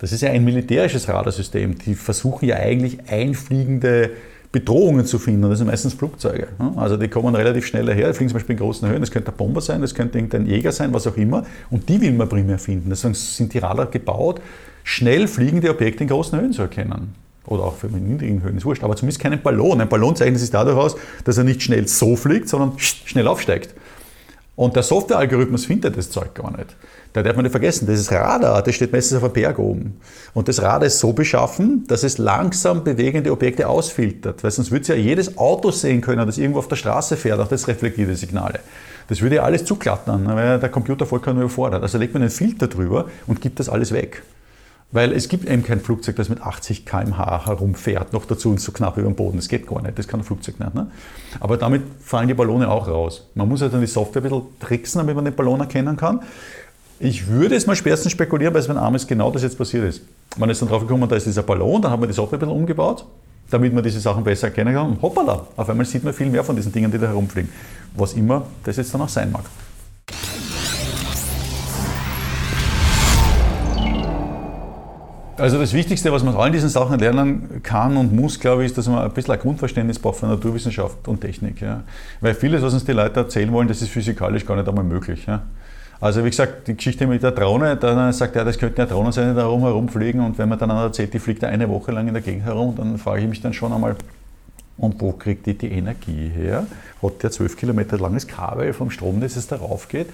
Das 0.00 0.10
ist 0.10 0.22
ja 0.22 0.30
ein 0.30 0.44
militärisches 0.44 1.08
Radarsystem. 1.08 1.78
Die 1.78 1.94
versuchen 1.94 2.46
ja 2.46 2.56
eigentlich 2.56 3.08
einfliegende 3.08 4.10
Bedrohungen 4.52 5.06
zu 5.06 5.18
finden. 5.18 5.48
Das 5.48 5.58
sind 5.58 5.66
meistens 5.66 5.94
Flugzeuge. 5.94 6.48
Also 6.76 6.98
die 6.98 7.08
kommen 7.08 7.34
relativ 7.34 7.66
schnell 7.66 7.86
daher, 7.86 8.08
die 8.08 8.14
fliegen 8.14 8.28
zum 8.28 8.36
Beispiel 8.36 8.52
in 8.52 8.60
großen 8.60 8.86
Höhen. 8.86 9.00
Das 9.00 9.10
könnte 9.10 9.32
ein 9.32 9.36
Bomber 9.36 9.62
sein, 9.62 9.80
das 9.80 9.94
könnte 9.94 10.18
irgendein 10.18 10.46
Jäger 10.46 10.72
sein, 10.72 10.92
was 10.92 11.06
auch 11.06 11.16
immer. 11.16 11.44
Und 11.70 11.88
die 11.88 12.00
will 12.00 12.12
man 12.12 12.28
primär 12.28 12.58
finden. 12.58 12.90
Deswegen 12.90 13.14
sind 13.14 13.54
die 13.54 13.58
Radar 13.58 13.86
gebaut, 13.86 14.42
schnell 14.84 15.26
fliegende 15.26 15.70
Objekte 15.70 16.04
in 16.04 16.08
großen 16.10 16.38
Höhen 16.38 16.52
zu 16.52 16.62
erkennen. 16.62 17.14
Oder 17.46 17.64
auch 17.64 17.76
für 17.76 17.88
niedrigen 17.88 18.42
Höhen, 18.42 18.58
ist 18.58 18.64
wurscht. 18.64 18.84
Aber 18.84 18.94
zumindest 18.94 19.20
keinen 19.20 19.42
Ballon. 19.42 19.80
Ein 19.80 19.88
Ballon 19.88 20.14
zeichnet 20.14 20.38
sich 20.38 20.50
dadurch 20.50 20.76
aus, 20.76 20.96
dass 21.24 21.38
er 21.38 21.44
nicht 21.44 21.62
schnell 21.62 21.88
so 21.88 22.14
fliegt, 22.14 22.48
sondern 22.48 22.78
schnell 22.78 23.26
aufsteigt. 23.26 23.74
Und 24.54 24.76
der 24.76 24.82
Softwarealgorithmus 24.82 25.64
findet 25.64 25.96
das 25.96 26.10
Zeug 26.10 26.34
gar 26.34 26.54
nicht. 26.56 26.76
Da 27.12 27.22
darf 27.22 27.36
man 27.36 27.44
nicht 27.44 27.52
vergessen, 27.52 27.86
das 27.86 28.10
Radar, 28.10 28.62
das 28.62 28.74
steht 28.74 28.92
meistens 28.92 29.18
auf 29.18 29.24
einem 29.24 29.34
Berg 29.34 29.58
oben. 29.58 30.00
Und 30.32 30.48
das 30.48 30.62
Radar 30.62 30.86
ist 30.86 30.98
so 30.98 31.12
beschaffen, 31.12 31.84
dass 31.86 32.04
es 32.04 32.16
langsam 32.16 32.84
bewegende 32.84 33.30
Objekte 33.32 33.68
ausfiltert. 33.68 34.42
Weil 34.42 34.50
sonst 34.50 34.70
würde 34.70 34.82
es 34.82 34.88
ja 34.88 34.94
jedes 34.94 35.36
Auto 35.36 35.70
sehen 35.70 36.00
können, 36.00 36.24
das 36.26 36.38
irgendwo 36.38 36.60
auf 36.60 36.68
der 36.68 36.76
Straße 36.76 37.16
fährt, 37.16 37.38
auch 37.38 37.48
das 37.48 37.68
reflektierte 37.68 38.16
Signale. 38.16 38.60
Das 39.08 39.20
würde 39.20 39.36
ja 39.36 39.42
alles 39.42 39.64
zuklattern, 39.66 40.26
weil 40.26 40.58
der 40.58 40.70
Computer 40.70 41.04
vollkommen 41.04 41.40
überfordert. 41.40 41.82
Also 41.82 41.98
legt 41.98 42.14
man 42.14 42.22
einen 42.22 42.30
Filter 42.30 42.66
drüber 42.66 43.06
und 43.26 43.42
gibt 43.42 43.60
das 43.60 43.68
alles 43.68 43.92
weg. 43.92 44.22
Weil 44.90 45.12
es 45.12 45.28
gibt 45.28 45.48
eben 45.48 45.64
kein 45.64 45.80
Flugzeug, 45.80 46.16
das 46.16 46.28
mit 46.28 46.42
80 46.42 46.84
km/h 46.84 47.46
herumfährt, 47.46 48.12
noch 48.12 48.26
dazu 48.26 48.50
und 48.50 48.60
so 48.60 48.72
knapp 48.72 48.98
über 48.98 49.08
dem 49.08 49.16
Boden. 49.16 49.38
Das 49.38 49.48
geht 49.48 49.66
gar 49.66 49.80
nicht, 49.80 49.98
das 49.98 50.06
kann 50.06 50.20
ein 50.20 50.24
Flugzeug 50.24 50.60
nicht. 50.60 50.74
Ne? 50.74 50.86
Aber 51.40 51.56
damit 51.56 51.82
fallen 52.00 52.28
die 52.28 52.34
Ballone 52.34 52.70
auch 52.70 52.88
raus. 52.88 53.26
Man 53.34 53.48
muss 53.48 53.62
halt 53.62 53.72
dann 53.72 53.80
die 53.80 53.86
Software 53.86 54.20
ein 54.20 54.28
bisschen 54.28 54.44
tricksen, 54.60 54.98
damit 54.98 55.16
man 55.16 55.24
den 55.24 55.34
Ballon 55.34 55.60
erkennen 55.60 55.96
kann. 55.96 56.20
Ich 57.04 57.26
würde 57.26 57.56
es 57.56 57.66
mal 57.66 57.74
spätestens 57.74 58.12
spekulieren, 58.12 58.54
weil 58.54 58.60
es 58.60 58.68
mein 58.68 58.76
Armes 58.76 59.04
genau 59.04 59.28
das 59.32 59.42
jetzt 59.42 59.58
passiert 59.58 59.84
ist. 59.84 60.02
Man 60.36 60.48
ist 60.50 60.62
dann 60.62 60.68
drauf 60.68 60.82
gekommen, 60.82 61.08
da 61.08 61.16
ist 61.16 61.26
dieser 61.26 61.42
Ballon, 61.42 61.82
dann 61.82 61.90
hat 61.90 61.98
man 61.98 62.08
die 62.08 62.14
Software 62.14 62.38
ein 62.38 62.40
bisschen 62.40 62.54
umgebaut, 62.54 63.04
damit 63.50 63.74
man 63.74 63.82
diese 63.82 63.98
Sachen 63.98 64.22
besser 64.22 64.46
erkennen 64.46 64.72
kann. 64.72 64.86
Und 64.86 65.02
hoppala, 65.02 65.48
auf 65.56 65.68
einmal 65.68 65.84
sieht 65.84 66.04
man 66.04 66.14
viel 66.14 66.28
mehr 66.28 66.44
von 66.44 66.54
diesen 66.54 66.70
Dingen, 66.70 66.92
die 66.92 66.98
da 66.98 67.08
herumfliegen. 67.08 67.50
Was 67.96 68.12
immer 68.12 68.46
das 68.62 68.76
jetzt 68.76 68.94
dann 68.94 69.00
auch 69.00 69.08
sein 69.08 69.32
mag. 69.32 69.42
Also 75.36 75.58
das 75.58 75.72
Wichtigste, 75.72 76.12
was 76.12 76.22
man 76.22 76.36
aus 76.36 76.40
all 76.40 76.52
diesen 76.52 76.68
Sachen 76.68 77.00
lernen 77.00 77.62
kann 77.64 77.96
und 77.96 78.12
muss, 78.12 78.38
glaube 78.38 78.62
ich, 78.62 78.66
ist, 78.66 78.78
dass 78.78 78.86
man 78.86 79.00
ein 79.00 79.10
bisschen 79.10 79.34
ein 79.34 79.40
Grundverständnis 79.40 79.98
braucht 79.98 80.20
von 80.20 80.28
Naturwissenschaft 80.28 81.08
und 81.08 81.20
Technik. 81.20 81.60
Ja. 81.62 81.82
Weil 82.20 82.34
vieles, 82.34 82.62
was 82.62 82.74
uns 82.74 82.84
die 82.84 82.92
Leute 82.92 83.18
erzählen 83.18 83.50
wollen, 83.50 83.66
das 83.66 83.82
ist 83.82 83.88
physikalisch 83.88 84.46
gar 84.46 84.54
nicht 84.54 84.68
einmal 84.68 84.84
möglich. 84.84 85.26
Ja. 85.26 85.42
Also 86.02 86.24
wie 86.24 86.30
gesagt, 86.30 86.66
die 86.66 86.74
Geschichte 86.74 87.06
mit 87.06 87.22
der 87.22 87.30
Drohne, 87.30 87.76
dann 87.76 88.12
sagt 88.12 88.34
er, 88.34 88.44
das 88.44 88.58
könnte 88.58 88.82
eine 88.82 88.90
Drohne 88.90 89.12
sein, 89.12 89.28
die 89.28 89.36
da 89.36 89.42
herumfliegen 89.42 90.20
und 90.20 90.36
wenn 90.36 90.48
man 90.48 90.58
dann 90.58 90.70
erzählt, 90.70 91.14
die 91.14 91.20
fliegt 91.20 91.44
eine 91.44 91.68
Woche 91.68 91.92
lang 91.92 92.08
in 92.08 92.14
der 92.14 92.24
Gegend 92.24 92.44
herum, 92.44 92.74
dann 92.76 92.98
frage 92.98 93.22
ich 93.22 93.28
mich 93.28 93.40
dann 93.40 93.52
schon 93.52 93.72
einmal, 93.72 93.94
und 94.78 95.00
wo 95.00 95.12
kriegt 95.12 95.46
die 95.46 95.54
die 95.56 95.70
Energie 95.70 96.28
her? 96.28 96.66
Hat 97.00 97.22
der 97.22 97.30
12 97.30 97.56
Kilometer 97.56 97.98
langes 97.98 98.26
Kabel 98.26 98.72
vom 98.72 98.90
Strom, 98.90 99.20
das 99.20 99.36
es 99.36 99.46
darauf 99.46 99.86
geht? 99.86 100.08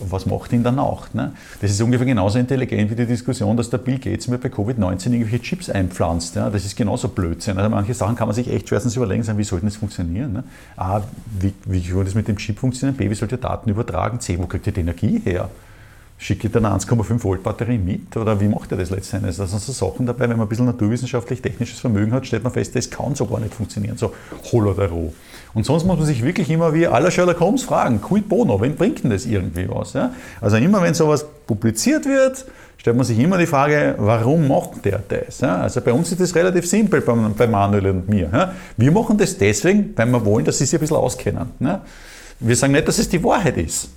Und 0.00 0.10
was 0.10 0.26
macht 0.26 0.52
ihn 0.52 0.62
dann 0.62 0.78
auch? 0.78 1.12
Ne? 1.14 1.32
Das 1.60 1.70
ist 1.70 1.80
ungefähr 1.80 2.06
genauso 2.06 2.38
intelligent 2.38 2.90
wie 2.90 2.96
die 2.96 3.06
Diskussion, 3.06 3.56
dass 3.56 3.70
der 3.70 3.78
Bill 3.78 3.98
Gates 3.98 4.28
mir 4.28 4.38
bei 4.38 4.48
Covid-19 4.48 5.12
irgendwelche 5.12 5.40
Chips 5.40 5.70
einpflanzt. 5.70 6.34
Ja? 6.36 6.50
Das 6.50 6.64
ist 6.64 6.76
genauso 6.76 7.08
Blödsinn. 7.08 7.58
Also 7.58 7.70
manche 7.70 7.94
Sachen 7.94 8.16
kann 8.16 8.26
man 8.26 8.34
sich 8.34 8.50
echt 8.50 8.68
schwerstens 8.68 8.96
überlegen, 8.96 9.22
sagen, 9.22 9.38
wie 9.38 9.44
soll 9.44 9.60
das 9.60 9.76
funktionieren? 9.76 10.32
Ne? 10.32 10.44
A, 10.76 11.00
wie, 11.38 11.54
wie 11.66 11.80
soll 11.80 12.04
das 12.04 12.14
mit 12.14 12.26
dem 12.26 12.36
Chip 12.36 12.58
funktionieren? 12.58 12.96
B, 12.96 13.08
wie 13.08 13.14
soll 13.14 13.28
der 13.28 13.38
Daten 13.38 13.70
übertragen? 13.70 14.20
C, 14.20 14.38
wo 14.38 14.46
kriegt 14.46 14.66
ihr 14.66 14.72
die 14.72 14.80
Energie 14.80 15.20
her? 15.24 15.48
Schicke 16.16 16.46
ich 16.46 16.52
dann 16.52 16.64
eine 16.64 16.76
1,5 16.76 17.22
Volt 17.22 17.42
Batterie 17.42 17.76
mit 17.76 18.16
oder 18.16 18.40
wie 18.40 18.48
macht 18.48 18.70
er 18.70 18.78
das 18.78 18.90
letztendlich? 18.90 19.36
Da 19.36 19.46
sind 19.46 19.60
so 19.60 19.72
Sachen 19.72 20.06
dabei, 20.06 20.28
wenn 20.28 20.36
man 20.36 20.46
ein 20.46 20.48
bisschen 20.48 20.66
naturwissenschaftlich-technisches 20.66 21.80
Vermögen 21.80 22.12
hat, 22.12 22.26
stellt 22.26 22.44
man 22.44 22.52
fest, 22.52 22.74
das 22.76 22.88
kann 22.88 23.14
so 23.14 23.26
gar 23.26 23.40
nicht 23.40 23.52
funktionieren, 23.52 23.96
so 23.96 24.14
hol 24.52 24.68
oder 24.68 24.88
roh. 24.88 25.12
Und 25.54 25.64
sonst 25.64 25.84
muss 25.84 25.96
man 25.96 26.06
sich 26.06 26.22
wirklich 26.22 26.50
immer 26.50 26.74
wie 26.74 26.86
aller 26.86 27.10
Sherlock 27.10 27.40
Holmes 27.40 27.62
fragen, 27.62 28.00
quid 28.02 28.28
bono, 28.28 28.60
wem 28.60 28.74
bringt 28.74 29.04
denn 29.04 29.10
das 29.10 29.24
irgendwie 29.24 29.68
was? 29.68 29.92
Ja? 29.92 30.12
Also 30.40 30.56
immer 30.56 30.82
wenn 30.82 30.94
sowas 30.94 31.24
publiziert 31.46 32.06
wird, 32.06 32.44
stellt 32.76 32.96
man 32.96 33.06
sich 33.06 33.18
immer 33.18 33.38
die 33.38 33.46
Frage, 33.46 33.94
warum 33.98 34.48
macht 34.48 34.84
der 34.84 35.00
das? 35.08 35.40
Ja? 35.40 35.58
Also 35.58 35.80
bei 35.80 35.92
uns 35.92 36.10
ist 36.10 36.20
das 36.20 36.34
relativ 36.34 36.68
simpel, 36.68 37.00
bei, 37.00 37.14
bei 37.14 37.46
Manuel 37.46 37.86
und 37.86 38.08
mir. 38.08 38.28
Ja? 38.32 38.52
Wir 38.76 38.90
machen 38.90 39.16
das 39.16 39.38
deswegen, 39.38 39.92
weil 39.94 40.06
wir 40.06 40.24
wollen, 40.24 40.44
dass 40.44 40.58
sie 40.58 40.66
sich 40.66 40.74
ein 40.74 40.80
bisschen 40.80 40.96
auskennen. 40.96 41.48
Wir 42.40 42.56
sagen 42.56 42.72
nicht, 42.72 42.88
dass 42.88 42.98
es 42.98 43.08
die 43.08 43.22
Wahrheit 43.22 43.56
ist. 43.56 43.90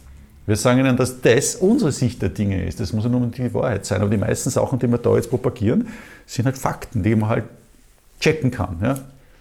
Wir 0.45 0.55
sagen 0.55 0.79
ihnen, 0.79 0.95
dass 0.95 1.19
das 1.19 1.55
unsere 1.55 1.91
Sicht 1.91 2.21
der 2.21 2.29
Dinge 2.29 2.63
ist. 2.65 2.79
Das 2.79 2.93
muss 2.93 3.03
ja 3.03 3.09
nur 3.09 3.27
die 3.27 3.53
Wahrheit 3.53 3.85
sein. 3.85 3.99
Aber 3.99 4.09
die 4.09 4.17
meisten 4.17 4.49
Sachen, 4.49 4.79
die 4.79 4.87
wir 4.87 4.97
da 4.97 5.13
jetzt 5.15 5.29
propagieren, 5.29 5.89
sind 6.25 6.45
halt 6.45 6.57
Fakten, 6.57 7.03
die 7.03 7.15
man 7.15 7.29
halt 7.29 7.43
checken 8.21 8.49
kann. 8.49 8.77
Ja? 8.81 8.97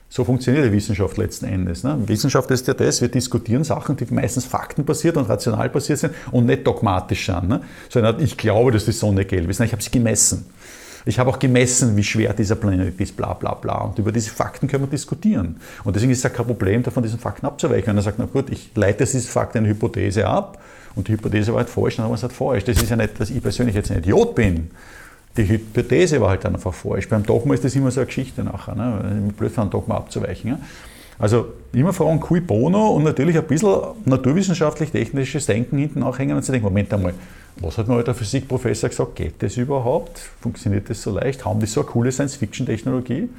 So 0.09 0.25
funktioniert 0.25 0.65
die 0.65 0.73
Wissenschaft 0.73 1.17
letzten 1.17 1.47
Endes. 1.47 1.83
Ne? 1.83 1.99
Wissenschaft 2.07 2.51
ist 2.51 2.67
ja 2.69 2.75
das, 2.75 3.01
wir 3.01 3.09
diskutieren 3.09 3.65
Sachen, 3.65 3.97
die 3.97 4.07
meistens 4.13 4.45
faktenbasiert 4.45 5.17
und 5.17 5.29
rational 5.29 5.69
basiert 5.69 5.99
sind 5.99 6.15
und 6.31 6.47
nicht 6.47 6.67
dogmatisch 6.67 7.27
sind. 7.27 7.49
Ne? 7.49 7.61
Sondern 7.89 8.21
ich 8.23 8.37
glaube, 8.37 8.71
dass 8.71 8.85
die 8.85 8.93
Sonne 8.93 9.25
gelb 9.25 9.51
ist. 9.51 9.59
Nein, 9.59 9.67
ich 9.67 9.73
habe 9.73 9.83
sie 9.83 9.91
gemessen. 9.91 10.47
Ich 11.09 11.21
habe 11.21 11.31
auch 11.31 11.39
gemessen, 11.39 11.97
wie 11.97 12.03
schwer 12.03 12.33
dieser 12.35 12.57
Planet 12.57 13.01
ist, 13.01 13.17
bla 13.17 13.33
bla 13.33 13.55
bla. 13.55 13.83
Und 13.83 13.99
über 13.99 14.11
diese 14.11 14.31
Fakten 14.31 14.67
können 14.67 14.85
wir 14.85 14.91
diskutieren. 14.91 15.57
Und 15.85 15.95
deswegen 15.95 16.11
ist 16.11 16.19
es 16.19 16.25
ja 16.25 16.31
kein 16.31 16.47
Problem, 16.47 16.83
da 16.83 16.91
von 16.91 17.03
diesen 17.03 17.21
Fakten 17.21 17.47
abzuweichen. 17.47 17.87
Wenn 17.87 17.97
er 17.97 18.03
sagt, 18.03 18.19
na 18.19 18.25
gut, 18.25 18.51
ich 18.51 18.71
leite 18.75 19.05
diese 19.05 19.29
Fakten 19.29 19.59
eine 19.59 19.69
Hypothese 19.69 20.27
ab 20.27 20.61
und 20.97 21.07
die 21.07 21.13
Hypothese 21.13 21.53
war 21.53 21.59
halt 21.59 21.71
falsch, 21.71 21.97
dann 21.97 22.07
haben 22.07 22.11
wir 22.11 22.17
es 22.17 22.23
halt 22.23 22.33
falsch. 22.33 22.65
Das 22.65 22.83
ist 22.83 22.91
ja 22.91 22.97
nicht, 22.97 23.21
dass 23.21 23.31
ich 23.31 23.41
persönlich 23.41 23.77
jetzt 23.77 23.93
ein 23.93 23.99
Idiot 23.99 24.35
bin. 24.35 24.71
Die 25.37 25.49
Hypothese 25.49 26.21
war 26.21 26.31
halt 26.31 26.45
dann 26.45 26.55
einfach 26.55 26.73
falsch. 26.73 27.09
Beim 27.09 27.23
Dogma 27.23 27.55
ist 27.55 27.65
das 27.65 27.75
immer 27.75 27.91
so 27.91 28.01
eine 28.01 28.07
Geschichte 28.07 28.43
nachher. 28.43 28.75
Ne? 28.75 29.33
Blöd 29.37 29.53
von 29.53 29.63
einem 29.63 29.71
Dogma 29.71 29.97
abzuweichen. 29.97 30.51
Ja? 30.51 30.59
Also 31.19 31.47
immer 31.73 31.93
fragen, 31.93 32.21
cui 32.21 32.41
bono 32.41 32.89
und 32.91 33.05
natürlich 33.05 33.37
ein 33.37 33.45
bisschen 33.45 33.71
naturwissenschaftlich-technisches 34.05 35.47
Denken 35.47 35.79
hinten 35.79 36.01
nachhängen 36.01 36.37
und 36.37 36.43
zu 36.43 36.53
denken, 36.53 36.67
Moment 36.67 36.93
einmal, 36.93 37.15
was 37.61 37.79
hat 37.79 37.89
mir 37.89 38.03
der 38.03 38.15
Physikprofessor 38.15 38.91
gesagt, 38.91 39.17
geht 39.17 39.43
das 39.43 39.57
überhaupt? 39.57 40.19
Funktioniert 40.41 40.91
das 40.91 41.01
so 41.01 41.11
leicht? 41.11 41.45
Haben 41.45 41.61
die 41.61 41.67
so 41.67 41.81
eine 41.81 41.89
coole 41.89 42.13
Science-Fiction-Technologie? 42.13 43.31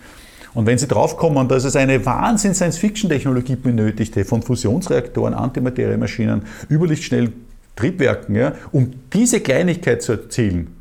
Und 0.56 0.66
wenn 0.66 0.80
Sie 0.80 0.88
draufkommen, 0.88 1.48
dass 1.48 1.66
es 1.66 1.75
eine 1.75 2.04
Wahnsinn-Science-Fiction-Technologie 2.04 3.58
benötigte, 3.58 4.25
von 4.25 4.42
Fusionsreaktoren, 4.42 5.36
Antimateriemaschinen, 5.36 6.42
überlichtschnellen 6.68 7.34
Triebwerken, 7.75 8.36
ja, 8.36 8.54
um 8.72 8.92
diese 9.13 9.39
Kleinigkeit 9.39 10.01
zu 10.01 10.13
erzielen, 10.13 10.76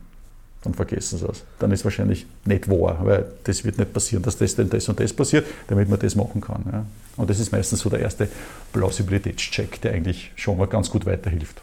dann 0.66 0.74
vergessen 0.74 1.18
Sie 1.18 1.26
es. 1.26 1.44
Dann 1.58 1.70
ist 1.70 1.84
wahrscheinlich 1.84 2.26
nicht 2.44 2.68
wahr, 2.68 2.98
weil 3.02 3.26
das 3.44 3.64
wird 3.64 3.78
nicht 3.78 3.92
passieren, 3.92 4.22
dass 4.22 4.36
das 4.36 4.56
denn 4.56 4.68
das 4.68 4.88
und 4.88 4.98
das 4.98 5.12
passiert, 5.12 5.46
damit 5.68 5.88
man 5.88 5.98
das 5.98 6.16
machen 6.16 6.40
kann. 6.40 6.64
Ja. 6.70 6.84
Und 7.16 7.30
das 7.30 7.38
ist 7.38 7.52
meistens 7.52 7.80
so 7.80 7.88
der 7.88 8.00
erste 8.00 8.28
Plausibilitätscheck, 8.72 9.80
der 9.80 9.92
eigentlich 9.92 10.32
schon 10.34 10.58
mal 10.58 10.66
ganz 10.66 10.90
gut 10.90 11.06
weiterhilft. 11.06 11.62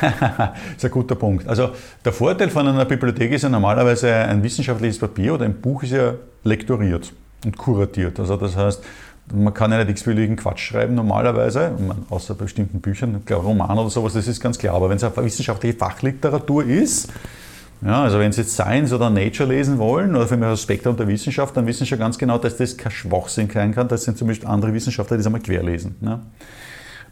das 0.00 0.50
ist 0.76 0.84
ein 0.84 0.90
guter 0.92 1.16
Punkt. 1.16 1.48
Also 1.48 1.70
der 2.04 2.12
Vorteil 2.12 2.48
von 2.50 2.68
einer 2.68 2.84
Bibliothek 2.84 3.32
ist 3.32 3.42
ja 3.42 3.48
normalerweise 3.48 4.14
ein 4.14 4.40
wissenschaftliches 4.44 5.00
Papier 5.00 5.34
oder 5.34 5.44
ein 5.44 5.60
Buch 5.60 5.82
ist 5.82 5.90
ja 5.90 6.14
lektoriert 6.44 7.12
und 7.44 7.58
kuratiert. 7.58 8.20
Also 8.20 8.36
das 8.36 8.56
heißt, 8.56 8.84
man 9.32 9.54
kann 9.54 9.72
ja 9.72 9.78
nicht 9.78 9.90
x-beliebigen 9.90 10.36
Quatsch 10.36 10.60
schreiben 10.60 10.94
normalerweise, 10.94 11.72
außer 12.10 12.34
bestimmten 12.34 12.80
Büchern, 12.80 13.22
Roman 13.30 13.78
oder 13.78 13.90
sowas, 13.90 14.14
das 14.14 14.28
ist 14.28 14.40
ganz 14.40 14.58
klar. 14.58 14.74
Aber 14.74 14.88
wenn 14.90 14.96
es 14.96 15.04
eine 15.04 15.16
wissenschaftliche 15.16 15.76
Fachliteratur 15.76 16.64
ist, 16.64 17.08
ja, 17.80 18.02
also 18.02 18.18
wenn 18.18 18.32
Sie 18.32 18.40
jetzt 18.40 18.54
Science 18.54 18.92
oder 18.92 19.08
Nature 19.08 19.48
lesen 19.48 19.78
wollen 19.78 20.16
oder 20.16 20.26
für 20.26 20.36
mich 20.36 20.48
das 20.48 20.62
Spektrum 20.62 20.96
der 20.96 21.06
Wissenschaft, 21.06 21.56
dann 21.56 21.66
wissen 21.66 21.80
Sie 21.80 21.86
schon 21.86 21.98
ganz 21.98 22.18
genau, 22.18 22.38
dass 22.38 22.56
das 22.56 22.76
kein 22.76 22.90
Schwachsinn 22.90 23.48
sein 23.48 23.72
kann. 23.72 23.86
Das 23.86 24.02
sind 24.02 24.18
zum 24.18 24.26
Beispiel 24.26 24.48
andere 24.48 24.74
Wissenschaftler, 24.74 25.16
die 25.16 25.20
das 25.20 25.26
einmal 25.26 25.42
querlesen. 25.42 25.94
Ja. 26.00 26.20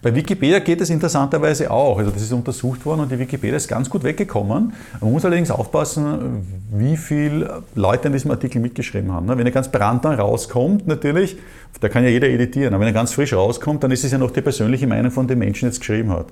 Bei 0.02 0.14
Wikipedia 0.14 0.58
geht 0.58 0.80
es 0.80 0.90
interessanterweise 0.90 1.70
auch. 1.70 1.98
Also 1.98 2.10
das 2.10 2.22
ist 2.22 2.32
untersucht 2.32 2.84
worden 2.84 3.00
und 3.00 3.12
die 3.12 3.18
Wikipedia 3.18 3.56
ist 3.56 3.68
ganz 3.68 3.88
gut 3.88 4.04
weggekommen. 4.04 4.72
Man 5.00 5.12
muss 5.12 5.24
allerdings 5.24 5.50
aufpassen, 5.50 6.46
wie 6.70 6.96
viele 6.96 7.62
Leute 7.74 8.08
an 8.08 8.12
diesem 8.12 8.30
Artikel 8.30 8.60
mitgeschrieben 8.60 9.10
haben. 9.12 9.26
Wenn 9.28 9.46
er 9.46 9.50
ganz 9.50 9.70
brandneu 9.70 10.14
rauskommt, 10.14 10.86
natürlich, 10.86 11.36
da 11.80 11.88
kann 11.88 12.04
ja 12.04 12.10
jeder 12.10 12.28
editieren, 12.28 12.74
aber 12.74 12.82
wenn 12.82 12.88
er 12.88 12.94
ganz 12.94 13.12
frisch 13.12 13.32
rauskommt, 13.32 13.82
dann 13.82 13.90
ist 13.90 14.04
es 14.04 14.12
ja 14.12 14.18
noch 14.18 14.30
die 14.30 14.42
persönliche 14.42 14.86
Meinung 14.86 15.10
von 15.10 15.26
dem 15.26 15.38
Menschen, 15.38 15.66
der 15.66 15.70
es 15.70 15.80
geschrieben 15.80 16.10
hat. 16.10 16.26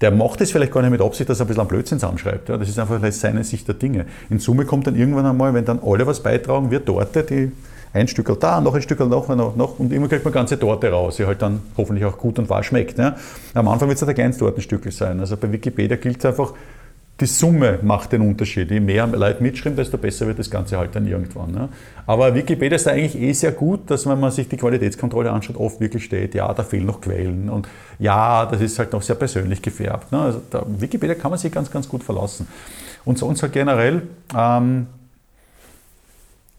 Der 0.00 0.10
macht 0.10 0.40
es 0.40 0.50
vielleicht 0.50 0.72
gar 0.72 0.82
nicht 0.82 0.90
mit 0.90 1.00
Absicht, 1.00 1.30
dass 1.30 1.40
er 1.40 1.46
ein 1.46 1.48
bisschen 1.48 1.68
Blödsinn 1.68 1.98
zusammenschreibt. 1.98 2.48
das 2.48 2.68
ist 2.68 2.78
einfach 2.78 3.00
seine 3.12 3.44
Sicht 3.44 3.68
der 3.68 3.76
Dinge. 3.76 4.06
In 4.28 4.40
Summe 4.40 4.64
kommt 4.64 4.86
dann 4.86 4.96
irgendwann 4.96 5.24
einmal, 5.24 5.54
wenn 5.54 5.64
dann 5.64 5.80
alle 5.82 6.06
was 6.06 6.20
beitragen, 6.20 6.70
wird 6.70 6.88
dort 6.88 7.14
die 7.30 7.52
ein 7.94 8.08
Stück 8.08 8.28
da, 8.40 8.60
noch 8.60 8.74
ein 8.74 8.82
Stück 8.82 8.98
noch, 9.00 9.28
noch, 9.28 9.56
noch 9.56 9.78
und 9.78 9.92
immer 9.92 10.08
kriegt 10.08 10.24
man 10.24 10.34
ganze 10.34 10.58
Torte 10.58 10.90
raus, 10.90 11.16
die 11.16 11.26
halt 11.26 11.40
dann 11.40 11.62
hoffentlich 11.76 12.04
auch 12.04 12.18
gut 12.18 12.38
und 12.38 12.50
wahr 12.50 12.62
schmeckt. 12.62 12.98
Ja. 12.98 13.16
Am 13.54 13.68
Anfang 13.68 13.88
wird 13.88 13.96
es 13.96 14.02
halt 14.02 14.10
ein 14.10 14.16
kleines 14.16 14.36
Tortenstück 14.36 14.92
sein. 14.92 15.20
Also 15.20 15.36
bei 15.36 15.50
Wikipedia 15.50 15.96
gilt 15.96 16.18
es 16.18 16.24
einfach, 16.24 16.52
die 17.20 17.26
Summe 17.26 17.78
macht 17.82 18.10
den 18.10 18.22
Unterschied. 18.22 18.72
Je 18.72 18.80
mehr 18.80 19.06
Leute 19.06 19.40
mitschreiben, 19.40 19.76
desto 19.76 19.96
besser 19.96 20.26
wird 20.26 20.40
das 20.40 20.50
Ganze 20.50 20.76
halt 20.76 20.96
dann 20.96 21.06
irgendwann. 21.06 21.54
Ja. 21.54 21.68
Aber 22.04 22.34
Wikipedia 22.34 22.74
ist 22.74 22.86
da 22.88 22.90
eigentlich 22.90 23.16
eh 23.16 23.32
sehr 23.32 23.52
gut, 23.52 23.88
dass 23.88 24.08
wenn 24.08 24.18
man 24.18 24.32
sich 24.32 24.48
die 24.48 24.56
Qualitätskontrolle 24.56 25.30
anschaut, 25.30 25.56
oft 25.56 25.80
wirklich 25.80 26.04
steht, 26.04 26.34
ja, 26.34 26.52
da 26.52 26.64
fehlen 26.64 26.86
noch 26.86 27.00
Quellen 27.00 27.48
und 27.48 27.68
ja, 28.00 28.44
das 28.46 28.60
ist 28.60 28.76
halt 28.80 28.92
noch 28.92 29.02
sehr 29.02 29.14
persönlich 29.14 29.62
gefärbt. 29.62 30.10
Ne. 30.10 30.18
Also 30.18 30.40
Wikipedia 30.66 31.14
kann 31.14 31.30
man 31.30 31.38
sich 31.38 31.52
ganz, 31.52 31.70
ganz 31.70 31.88
gut 31.88 32.02
verlassen. 32.02 32.48
Und 33.04 33.18
sonst 33.18 33.42
halt 33.42 33.52
generell, 33.52 34.02
ähm, 34.36 34.88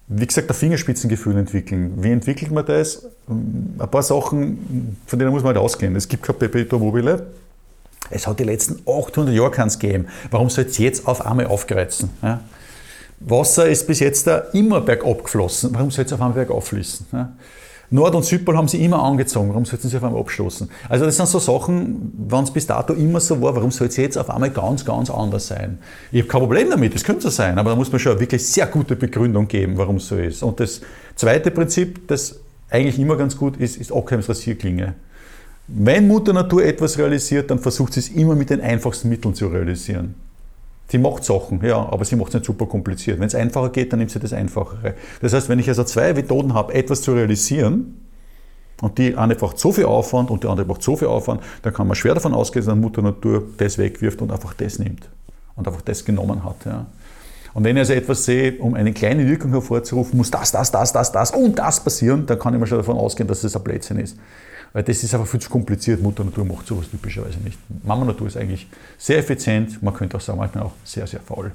wie 0.07 0.27
gesagt, 0.27 0.49
ein 0.49 0.53
Fingerspitzengefühl 0.53 1.37
entwickeln. 1.37 1.93
Wie 1.97 2.11
entwickelt 2.11 2.51
man 2.51 2.65
das? 2.65 3.07
Ein 3.27 3.89
paar 3.89 4.03
Sachen, 4.03 4.97
von 5.07 5.17
denen 5.17 5.31
muss 5.31 5.41
man 5.41 5.55
halt 5.55 5.63
ausgehen. 5.63 5.95
Es 5.95 6.07
gibt 6.07 6.23
kein 6.23 6.37
Perpetuum 6.37 6.81
mobile. 6.81 7.25
Es 8.11 8.27
hat 8.27 8.39
die 8.39 8.43
letzten 8.43 8.81
800 8.87 9.33
Jahre 9.33 9.49
keins 9.49 9.79
gegeben. 9.79 10.07
Warum 10.29 10.49
soll 10.49 10.65
es 10.65 10.77
jetzt 10.77 11.07
auf 11.07 11.25
einmal 11.25 11.47
aufgreizen? 11.47 12.11
Ja? 12.21 12.41
Wasser 13.19 13.67
ist 13.67 13.87
bis 13.87 13.99
jetzt 13.99 14.27
da 14.27 14.37
immer 14.53 14.81
bergab 14.81 15.23
geflossen. 15.23 15.71
Warum 15.73 15.89
soll 15.89 16.05
es 16.05 16.13
auf 16.13 16.21
einmal 16.21 16.35
bergauf 16.35 16.67
fließen? 16.67 17.07
Ja? 17.11 17.33
Nord- 17.95 18.13
und 18.13 18.25
Südpol 18.25 18.55
haben 18.57 18.67
sie 18.67 18.83
immer 18.83 19.01
angezogen. 19.01 19.49
Warum 19.49 19.65
sollten 19.65 19.87
sie 19.89 19.97
auf 19.97 20.03
einmal 20.03 20.19
abstoßen? 20.19 20.69
Also 20.89 21.05
das 21.05 21.17
sind 21.17 21.27
so 21.27 21.39
Sachen, 21.39 22.13
wenn 22.29 22.43
es 22.43 22.51
bis 22.51 22.67
dato 22.67 22.93
immer 22.93 23.19
so 23.19 23.41
war, 23.41 23.55
warum 23.55 23.71
soll 23.71 23.87
es 23.87 23.97
jetzt 23.97 24.17
auf 24.17 24.29
einmal 24.29 24.51
ganz, 24.51 24.85
ganz 24.85 25.09
anders 25.09 25.47
sein? 25.47 25.79
Ich 26.11 26.21
habe 26.21 26.27
kein 26.27 26.41
Problem 26.41 26.69
damit, 26.69 26.93
das 26.93 27.03
könnte 27.03 27.23
so 27.23 27.29
sein, 27.29 27.57
aber 27.57 27.71
da 27.71 27.75
muss 27.75 27.91
man 27.91 27.99
schon 27.99 28.11
eine 28.11 28.21
wirklich 28.21 28.45
sehr 28.45 28.67
gute 28.67 28.95
Begründung 28.95 29.47
geben, 29.47 29.77
warum 29.77 29.95
es 29.95 30.07
so 30.07 30.17
ist. 30.17 30.43
Und 30.43 30.59
das 30.59 30.81
zweite 31.15 31.49
Prinzip, 31.51 32.07
das 32.07 32.39
eigentlich 32.69 32.99
immer 32.99 33.15
ganz 33.15 33.37
gut 33.37 33.57
ist, 33.57 33.77
ist 33.77 33.91
Ockheims 33.91 34.27
Rasierklinge. 34.27 34.93
Wenn 35.67 36.07
Mutter 36.07 36.33
Natur 36.33 36.63
etwas 36.63 36.97
realisiert, 36.97 37.49
dann 37.49 37.59
versucht 37.59 37.93
sie 37.93 38.01
es 38.01 38.09
immer 38.09 38.35
mit 38.35 38.49
den 38.49 38.61
einfachsten 38.61 39.09
Mitteln 39.09 39.33
zu 39.33 39.47
realisieren. 39.47 40.15
Sie 40.87 40.97
macht 40.99 41.23
Sachen, 41.23 41.65
ja, 41.65 41.77
aber 41.77 42.05
sie 42.05 42.15
macht 42.15 42.29
es 42.29 42.33
nicht 42.35 42.45
super 42.45 42.67
kompliziert. 42.67 43.19
Wenn 43.19 43.27
es 43.27 43.35
einfacher 43.35 43.69
geht, 43.69 43.91
dann 43.91 43.99
nimmt 43.99 44.11
sie 44.11 44.19
das 44.19 44.33
Einfachere. 44.33 44.93
Das 45.21 45.33
heißt, 45.33 45.49
wenn 45.49 45.57
ich 45.57 45.67
also 45.67 45.83
zwei 45.83 46.13
Methoden 46.13 46.53
habe, 46.53 46.73
etwas 46.73 47.01
zu 47.01 47.13
realisieren, 47.13 48.01
und 48.81 48.97
die 48.97 49.15
eine 49.15 49.35
braucht 49.35 49.57
so 49.57 49.71
viel 49.71 49.85
Aufwand 49.85 50.29
und 50.29 50.43
die 50.43 50.47
andere 50.47 50.65
braucht 50.65 50.83
so 50.83 50.97
viel 50.97 51.07
Aufwand, 51.07 51.41
dann 51.61 51.73
kann 51.73 51.87
man 51.87 51.95
schwer 51.95 52.13
davon 52.13 52.33
ausgehen, 52.33 52.65
dass 52.65 52.75
Mutter 52.75 53.01
Natur 53.01 53.43
das 53.57 53.77
wegwirft 53.77 54.21
und 54.21 54.31
einfach 54.31 54.53
das 54.53 54.79
nimmt. 54.79 55.09
Und 55.55 55.67
einfach 55.67 55.81
das 55.81 56.03
genommen 56.03 56.43
hat. 56.43 56.65
Ja. 56.65 56.85
Und 57.53 57.63
wenn 57.63 57.77
ich 57.77 57.81
also 57.81 57.93
etwas 57.93 58.25
sehe, 58.25 58.57
um 58.59 58.73
eine 58.73 58.91
kleine 58.91 59.25
Wirkung 59.25 59.51
hervorzurufen, 59.51 60.17
muss 60.17 60.29
das, 60.29 60.51
das, 60.51 60.71
das, 60.71 60.91
das, 60.91 61.13
das 61.13 61.31
und 61.31 61.57
das 61.57 61.81
passieren, 61.81 62.25
dann 62.25 62.37
kann 62.37 62.53
ich 62.53 62.59
mir 62.59 62.67
schon 62.67 62.79
davon 62.79 62.97
ausgehen, 62.97 63.29
dass 63.29 63.41
das 63.41 63.55
ein 63.55 63.63
Blödsinn 63.63 63.97
ist. 63.97 64.17
Weil 64.75 64.83
das 64.83 65.01
ist 65.01 65.13
einfach 65.13 65.25
viel 65.25 65.39
zu 65.39 65.49
kompliziert. 65.49 66.01
Mutter 66.01 66.25
Natur 66.25 66.43
macht 66.43 66.67
sowas 66.67 66.89
typischerweise 66.91 67.39
nicht. 67.39 67.57
Mama 67.85 68.03
Natur 68.03 68.27
ist 68.27 68.35
eigentlich 68.35 68.67
sehr 68.97 69.19
effizient, 69.19 69.81
man 69.81 69.93
könnte 69.93 70.17
auch 70.17 70.21
sagen, 70.21 70.37
manchmal 70.37 70.65
auch 70.65 70.73
sehr, 70.83 71.07
sehr 71.07 71.21
faul. 71.21 71.53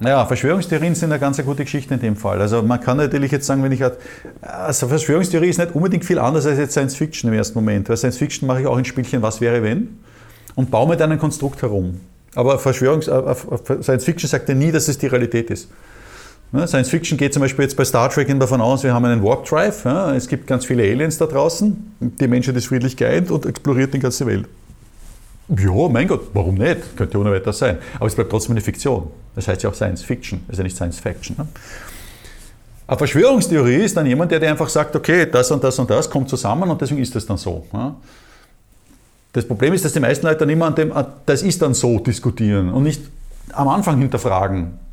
Naja, 0.00 0.26
Verschwörungstheorien 0.26 0.96
sind 0.96 1.12
eine 1.12 1.20
ganz 1.20 1.40
gute 1.44 1.62
Geschichte 1.62 1.94
in 1.94 2.00
dem 2.00 2.16
Fall. 2.16 2.40
Also 2.40 2.60
man 2.60 2.80
kann 2.80 2.96
natürlich 2.96 3.30
jetzt 3.30 3.46
sagen, 3.46 3.62
wenn 3.62 3.70
ich 3.70 3.84
also 4.42 4.88
Verschwörungstheorie 4.88 5.50
ist 5.50 5.58
nicht 5.58 5.76
unbedingt 5.76 6.04
viel 6.04 6.18
anders 6.18 6.44
als 6.44 6.58
jetzt 6.58 6.72
Science 6.72 6.96
Fiction 6.96 7.30
im 7.30 7.38
ersten 7.38 7.56
Moment. 7.56 7.88
Weil 7.88 7.96
Science 7.96 8.18
Fiction 8.18 8.48
mache 8.48 8.62
ich 8.62 8.66
auch 8.66 8.76
ein 8.76 8.84
Spielchen 8.84 9.22
Was 9.22 9.40
wäre 9.40 9.62
wenn 9.62 10.00
und 10.56 10.72
baue 10.72 10.88
mit 10.88 11.00
einem 11.00 11.20
Konstrukt 11.20 11.62
herum. 11.62 12.00
Aber 12.34 12.58
Verschwörungs 12.58 13.06
äh, 13.06 13.34
Science 13.80 14.04
Fiction 14.04 14.28
sagt 14.28 14.48
ja 14.48 14.56
nie, 14.56 14.72
dass 14.72 14.88
es 14.88 14.98
die 14.98 15.06
Realität 15.06 15.50
ist. 15.50 15.68
Science 16.50 16.88
Fiction 16.88 17.18
geht 17.18 17.34
zum 17.34 17.42
Beispiel 17.42 17.64
jetzt 17.64 17.76
bei 17.76 17.84
Star 17.84 18.08
Trek 18.08 18.28
davon 18.40 18.62
aus, 18.62 18.82
wir 18.82 18.94
haben 18.94 19.04
einen 19.04 19.22
Warp 19.22 19.44
Drive, 19.44 19.84
es 19.84 20.26
gibt 20.28 20.46
ganz 20.46 20.64
viele 20.64 20.82
Aliens 20.82 21.18
da 21.18 21.26
draußen, 21.26 21.94
die 22.00 22.26
Menschheit 22.26 22.56
ist 22.56 22.68
friedlich 22.68 22.96
geeint 22.96 23.30
und 23.30 23.44
exploriert 23.44 23.92
die 23.92 23.98
ganze 23.98 24.24
Welt. 24.24 24.46
Ja, 25.48 25.88
mein 25.88 26.08
Gott, 26.08 26.28
warum 26.32 26.54
nicht? 26.54 26.96
Könnte 26.96 27.18
ohne 27.18 27.32
weiteres 27.32 27.58
sein. 27.58 27.78
Aber 27.96 28.06
es 28.06 28.14
bleibt 28.14 28.30
trotzdem 28.30 28.52
eine 28.52 28.60
Fiktion. 28.60 29.10
Das 29.34 29.48
heißt 29.48 29.62
ja 29.62 29.70
auch 29.70 29.74
Science 29.74 30.02
Fiction, 30.02 30.40
also 30.48 30.62
nicht 30.62 30.76
Science 30.76 31.00
Fiction. 31.00 31.36
Ne? 31.38 31.48
Eine 32.86 32.98
Verschwörungstheorie 32.98 33.76
ist 33.76 33.96
dann 33.96 34.06
jemand, 34.06 34.30
der 34.30 34.40
dir 34.40 34.50
einfach 34.50 34.68
sagt, 34.68 34.96
okay, 34.96 35.26
das 35.30 35.50
und 35.50 35.62
das 35.62 35.78
und 35.78 35.90
das 35.90 36.08
kommt 36.08 36.30
zusammen 36.30 36.70
und 36.70 36.80
deswegen 36.80 37.00
ist 37.02 37.14
das 37.14 37.26
dann 37.26 37.36
so. 37.36 37.66
Ne? 37.72 37.94
Das 39.32 39.46
Problem 39.46 39.74
ist, 39.74 39.84
dass 39.84 39.92
die 39.92 40.00
meisten 40.00 40.26
Leute 40.26 40.40
dann 40.40 40.50
immer 40.50 40.66
an 40.66 40.74
dem, 40.74 40.92
das 41.26 41.42
ist 41.42 41.60
dann 41.60 41.74
so 41.74 41.98
diskutieren 41.98 42.72
und 42.72 42.84
nicht 42.84 43.02
am 43.52 43.68
Anfang 43.68 43.98
hinterfragen 43.98 44.87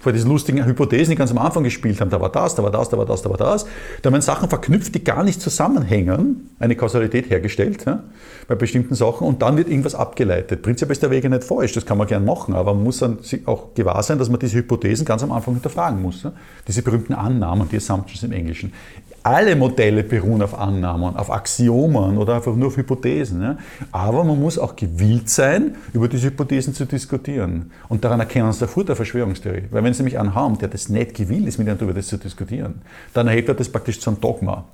vor 0.00 0.12
diesen 0.12 0.30
lustigen 0.30 0.64
Hypothesen, 0.64 1.10
die 1.10 1.16
ganz 1.16 1.30
am 1.30 1.38
Anfang 1.38 1.64
gespielt 1.64 2.00
haben, 2.00 2.10
da 2.10 2.20
war 2.20 2.30
das, 2.30 2.54
da 2.54 2.62
war 2.62 2.70
das, 2.70 2.88
da 2.88 2.98
war 2.98 3.06
das, 3.06 3.22
da 3.22 3.30
war 3.30 3.36
das. 3.36 3.66
Da 4.02 4.08
haben 4.08 4.14
wir 4.14 4.22
Sachen 4.22 4.48
verknüpft, 4.48 4.94
die 4.94 5.02
gar 5.02 5.24
nicht 5.24 5.40
zusammenhängen, 5.40 6.50
eine 6.58 6.76
Kausalität 6.76 7.30
hergestellt 7.30 7.84
ja, 7.84 8.02
bei 8.46 8.54
bestimmten 8.54 8.94
Sachen 8.94 9.26
und 9.26 9.42
dann 9.42 9.56
wird 9.56 9.68
irgendwas 9.68 9.94
abgeleitet. 9.94 10.62
Prinzipiell 10.62 10.92
ist 10.92 11.02
der 11.02 11.10
Weg 11.10 11.24
ja 11.24 11.30
nicht 11.30 11.44
falsch, 11.44 11.72
das 11.72 11.84
kann 11.84 11.98
man 11.98 12.06
gern 12.06 12.24
machen, 12.24 12.54
aber 12.54 12.74
man 12.74 12.84
muss 12.84 12.98
dann 12.98 13.18
auch 13.46 13.74
gewahr 13.74 14.02
sein, 14.02 14.18
dass 14.18 14.28
man 14.28 14.38
diese 14.38 14.58
Hypothesen 14.58 15.04
ganz 15.04 15.22
am 15.22 15.32
Anfang 15.32 15.54
hinterfragen 15.54 16.00
muss. 16.00 16.22
Ja. 16.22 16.32
Diese 16.66 16.82
berühmten 16.82 17.14
Annahmen, 17.14 17.68
die 17.68 17.76
Assumptions 17.76 18.22
im 18.22 18.32
Englischen 18.32 18.72
alle 19.22 19.56
Modelle 19.56 20.02
beruhen 20.02 20.42
auf 20.42 20.58
Annahmen, 20.58 21.16
auf 21.16 21.30
Axiomen 21.30 22.18
oder 22.18 22.36
einfach 22.36 22.54
nur 22.54 22.68
auf 22.68 22.76
Hypothesen. 22.76 23.42
Ja? 23.42 23.58
Aber 23.92 24.24
man 24.24 24.40
muss 24.40 24.58
auch 24.58 24.76
gewillt 24.76 25.28
sein, 25.28 25.76
über 25.92 26.08
diese 26.08 26.28
Hypothesen 26.28 26.74
zu 26.74 26.84
diskutieren. 26.84 27.70
Und 27.88 28.04
daran 28.04 28.20
erkennen 28.20 28.52
Sie 28.52 28.66
der 28.66 28.84
der 28.84 28.96
Verschwörungstheorie. 28.96 29.64
Weil 29.70 29.84
wenn 29.84 29.92
Sie 29.92 30.02
nämlich 30.02 30.18
einen 30.18 30.34
haben, 30.34 30.58
der 30.58 30.68
das 30.68 30.88
nicht 30.88 31.14
gewillt 31.14 31.46
ist, 31.46 31.58
mit 31.58 31.66
Ihnen 31.66 31.78
darüber 31.78 31.94
das 31.94 32.06
zu 32.06 32.16
diskutieren, 32.16 32.82
dann 33.12 33.28
erhebt 33.28 33.48
er 33.48 33.54
das 33.54 33.68
praktisch 33.68 34.00
zum 34.00 34.20
Dogma. 34.20 34.64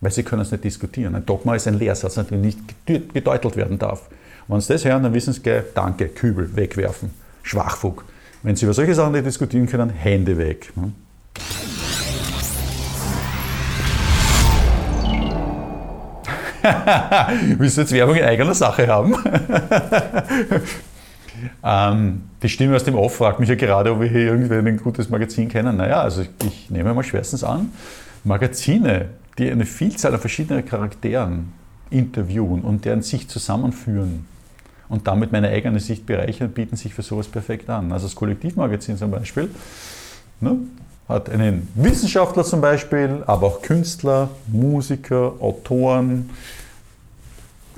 Weil 0.00 0.10
Sie 0.10 0.22
können 0.22 0.42
es 0.42 0.50
nicht 0.50 0.64
diskutieren. 0.64 1.14
Ein 1.14 1.24
Dogma 1.24 1.54
ist 1.54 1.66
ein 1.66 1.78
Lehrsatz, 1.78 2.14
der 2.14 2.38
nicht 2.38 2.58
gedeutelt 2.86 3.56
werden 3.56 3.78
darf. 3.78 4.08
wenn 4.48 4.60
Sie 4.60 4.72
das 4.72 4.84
hören, 4.84 5.02
dann 5.02 5.14
wissen 5.14 5.32
Sie 5.32 5.40
gleich, 5.40 5.64
danke, 5.74 6.08
Kübel, 6.08 6.54
wegwerfen, 6.54 7.10
Schwachfug. 7.42 8.04
Wenn 8.42 8.56
Sie 8.56 8.64
über 8.64 8.74
solche 8.74 8.94
Sachen 8.94 9.12
nicht 9.12 9.26
diskutieren 9.26 9.66
können, 9.66 9.90
Hände 9.90 10.36
weg. 10.38 10.72
Willst 17.58 17.76
du 17.76 17.80
jetzt 17.82 17.92
Werbung 17.92 18.16
in 18.16 18.24
eigener 18.24 18.54
Sache 18.54 18.86
haben? 18.86 19.14
ähm, 21.64 22.22
die 22.42 22.48
Stimme 22.48 22.76
aus 22.76 22.84
dem 22.84 22.94
Off 22.94 23.16
fragt 23.16 23.40
mich 23.40 23.48
ja 23.48 23.54
gerade, 23.54 23.92
ob 23.92 24.00
wir 24.00 24.08
hier 24.08 24.26
irgendwie 24.26 24.54
ein 24.54 24.76
gutes 24.76 25.08
Magazin 25.08 25.48
kennen. 25.48 25.76
Naja, 25.76 26.00
also 26.00 26.22
ich 26.44 26.70
nehme 26.70 26.94
mal 26.94 27.02
schwerstens 27.02 27.44
an, 27.44 27.72
Magazine, 28.24 29.10
die 29.38 29.50
eine 29.50 29.66
Vielzahl 29.66 30.14
an 30.14 30.20
verschiedenen 30.20 30.64
Charakteren 30.64 31.52
interviewen 31.90 32.62
und 32.62 32.84
deren 32.84 33.02
Sicht 33.02 33.30
zusammenführen 33.30 34.26
und 34.88 35.06
damit 35.06 35.32
meine 35.32 35.48
eigene 35.48 35.80
Sicht 35.80 36.06
bereichern, 36.06 36.50
bieten 36.50 36.76
sich 36.76 36.94
für 36.94 37.02
sowas 37.02 37.28
perfekt 37.28 37.68
an. 37.70 37.92
Also 37.92 38.06
das 38.06 38.14
Kollektivmagazin 38.14 38.96
zum 38.96 39.10
Beispiel, 39.10 39.50
ne, 40.40 40.58
hat 41.08 41.30
einen 41.30 41.68
Wissenschaftler 41.74 42.44
zum 42.44 42.60
Beispiel, 42.60 43.22
aber 43.26 43.46
auch 43.46 43.62
Künstler, 43.62 44.30
Musiker, 44.48 45.34
Autoren, 45.40 46.30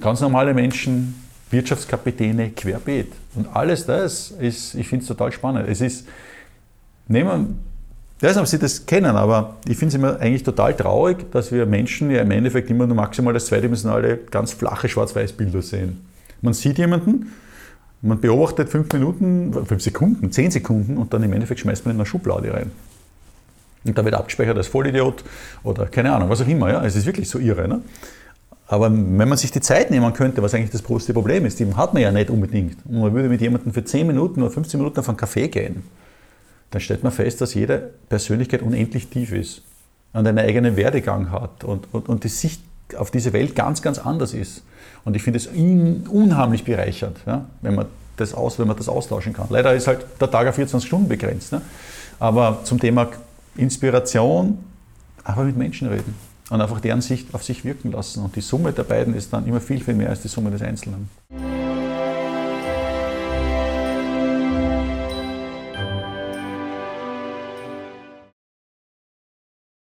ganz 0.00 0.20
normale 0.20 0.54
Menschen, 0.54 1.14
Wirtschaftskapitäne 1.50 2.50
querbeet. 2.50 3.12
Und 3.34 3.54
alles 3.54 3.86
das 3.86 4.30
ist, 4.30 4.74
ich 4.74 4.88
finde 4.88 5.02
es 5.02 5.08
total 5.08 5.32
spannend. 5.32 5.68
Es 5.68 5.80
ist, 5.80 6.06
nehmen, 7.06 7.58
ich 8.16 8.22
weiß 8.22 8.34
nicht, 8.34 8.42
ob 8.42 8.48
Sie 8.48 8.58
das 8.58 8.84
kennen, 8.84 9.14
aber 9.14 9.56
ich 9.66 9.76
finde 9.76 9.88
es 9.88 9.94
immer 9.94 10.18
eigentlich 10.20 10.42
total 10.42 10.74
traurig, 10.74 11.30
dass 11.30 11.52
wir 11.52 11.66
Menschen 11.66 12.10
ja 12.10 12.22
im 12.22 12.30
Endeffekt 12.30 12.70
immer 12.70 12.86
nur 12.86 12.96
maximal 12.96 13.32
das 13.32 13.46
zweidimensionale, 13.46 14.18
ganz 14.30 14.52
flache 14.52 14.88
Schwarz-Weiß-Bilder 14.88 15.62
sehen. 15.62 16.04
Man 16.40 16.54
sieht 16.54 16.78
jemanden, 16.78 17.32
man 18.00 18.20
beobachtet 18.20 18.68
fünf 18.68 18.92
Minuten, 18.92 19.52
fünf 19.66 19.82
Sekunden, 19.82 20.32
zehn 20.32 20.50
Sekunden 20.50 20.96
und 20.96 21.12
dann 21.12 21.22
im 21.22 21.32
Endeffekt 21.32 21.60
schmeißt 21.60 21.84
man 21.84 21.94
in 21.94 22.00
eine 22.00 22.06
Schublade 22.06 22.52
rein. 22.52 22.70
Und 23.88 23.98
da 23.98 24.04
wird 24.04 24.14
abgespeichert 24.14 24.56
als 24.56 24.68
Vollidiot 24.68 25.24
oder 25.62 25.86
keine 25.86 26.12
Ahnung, 26.12 26.28
was 26.28 26.40
auch 26.40 26.46
immer. 26.46 26.70
Ja? 26.70 26.84
Es 26.84 26.96
ist 26.96 27.06
wirklich 27.06 27.28
so 27.28 27.38
irre. 27.38 27.66
Ne? 27.68 27.80
Aber 28.66 28.90
wenn 28.92 29.28
man 29.28 29.38
sich 29.38 29.50
die 29.50 29.60
Zeit 29.60 29.90
nehmen 29.90 30.12
könnte, 30.12 30.42
was 30.42 30.54
eigentlich 30.54 30.70
das 30.70 30.84
größte 30.84 31.14
Problem 31.14 31.46
ist, 31.46 31.58
die 31.58 31.74
hat 31.74 31.94
man 31.94 32.02
ja 32.02 32.12
nicht 32.12 32.28
unbedingt. 32.28 32.76
Und 32.86 33.00
man 33.00 33.14
würde 33.14 33.28
mit 33.28 33.40
jemandem 33.40 33.72
für 33.72 33.84
10 33.84 34.06
Minuten 34.06 34.42
oder 34.42 34.50
15 34.50 34.78
Minuten 34.78 35.00
auf 35.00 35.08
einen 35.08 35.16
Kaffee 35.16 35.48
gehen, 35.48 35.82
dann 36.70 36.80
stellt 36.82 37.02
man 37.02 37.12
fest, 37.12 37.40
dass 37.40 37.54
jede 37.54 37.90
Persönlichkeit 38.10 38.60
unendlich 38.60 39.08
tief 39.08 39.32
ist 39.32 39.62
und 40.12 40.26
einen 40.26 40.38
eigenen 40.38 40.76
Werdegang 40.76 41.32
hat 41.32 41.64
und, 41.64 41.88
und, 41.92 42.10
und 42.10 42.24
die 42.24 42.28
Sicht 42.28 42.60
auf 42.96 43.10
diese 43.10 43.32
Welt 43.32 43.54
ganz, 43.54 43.80
ganz 43.80 43.98
anders 43.98 44.34
ist. 44.34 44.62
Und 45.04 45.16
ich 45.16 45.22
finde 45.22 45.38
es 45.38 45.46
unheimlich 45.46 46.64
bereichernd, 46.64 47.16
ja, 47.26 47.46
wenn, 47.62 47.74
man 47.74 47.86
das 48.16 48.34
aus, 48.34 48.58
wenn 48.58 48.66
man 48.66 48.76
das 48.76 48.88
austauschen 48.88 49.32
kann. 49.32 49.46
Leider 49.48 49.74
ist 49.74 49.86
halt 49.86 50.04
der 50.20 50.30
Tag 50.30 50.46
auf 50.46 50.56
24 50.56 50.86
Stunden 50.86 51.08
begrenzt. 51.08 51.52
Ne? 51.52 51.62
Aber 52.18 52.60
zum 52.64 52.78
Thema 52.78 53.08
Inspiration, 53.56 54.58
aber 55.24 55.44
mit 55.44 55.56
Menschen 55.56 55.88
reden 55.88 56.14
und 56.50 56.60
einfach 56.60 56.80
deren 56.80 57.00
Sicht 57.00 57.34
auf 57.34 57.44
sich 57.44 57.64
wirken 57.64 57.92
lassen. 57.92 58.24
Und 58.24 58.36
die 58.36 58.40
Summe 58.40 58.72
der 58.72 58.84
beiden 58.84 59.14
ist 59.14 59.32
dann 59.32 59.46
immer 59.46 59.60
viel, 59.60 59.80
viel 59.82 59.94
mehr 59.94 60.10
als 60.10 60.22
die 60.22 60.28
Summe 60.28 60.50
des 60.50 60.62
Einzelnen. 60.62 61.08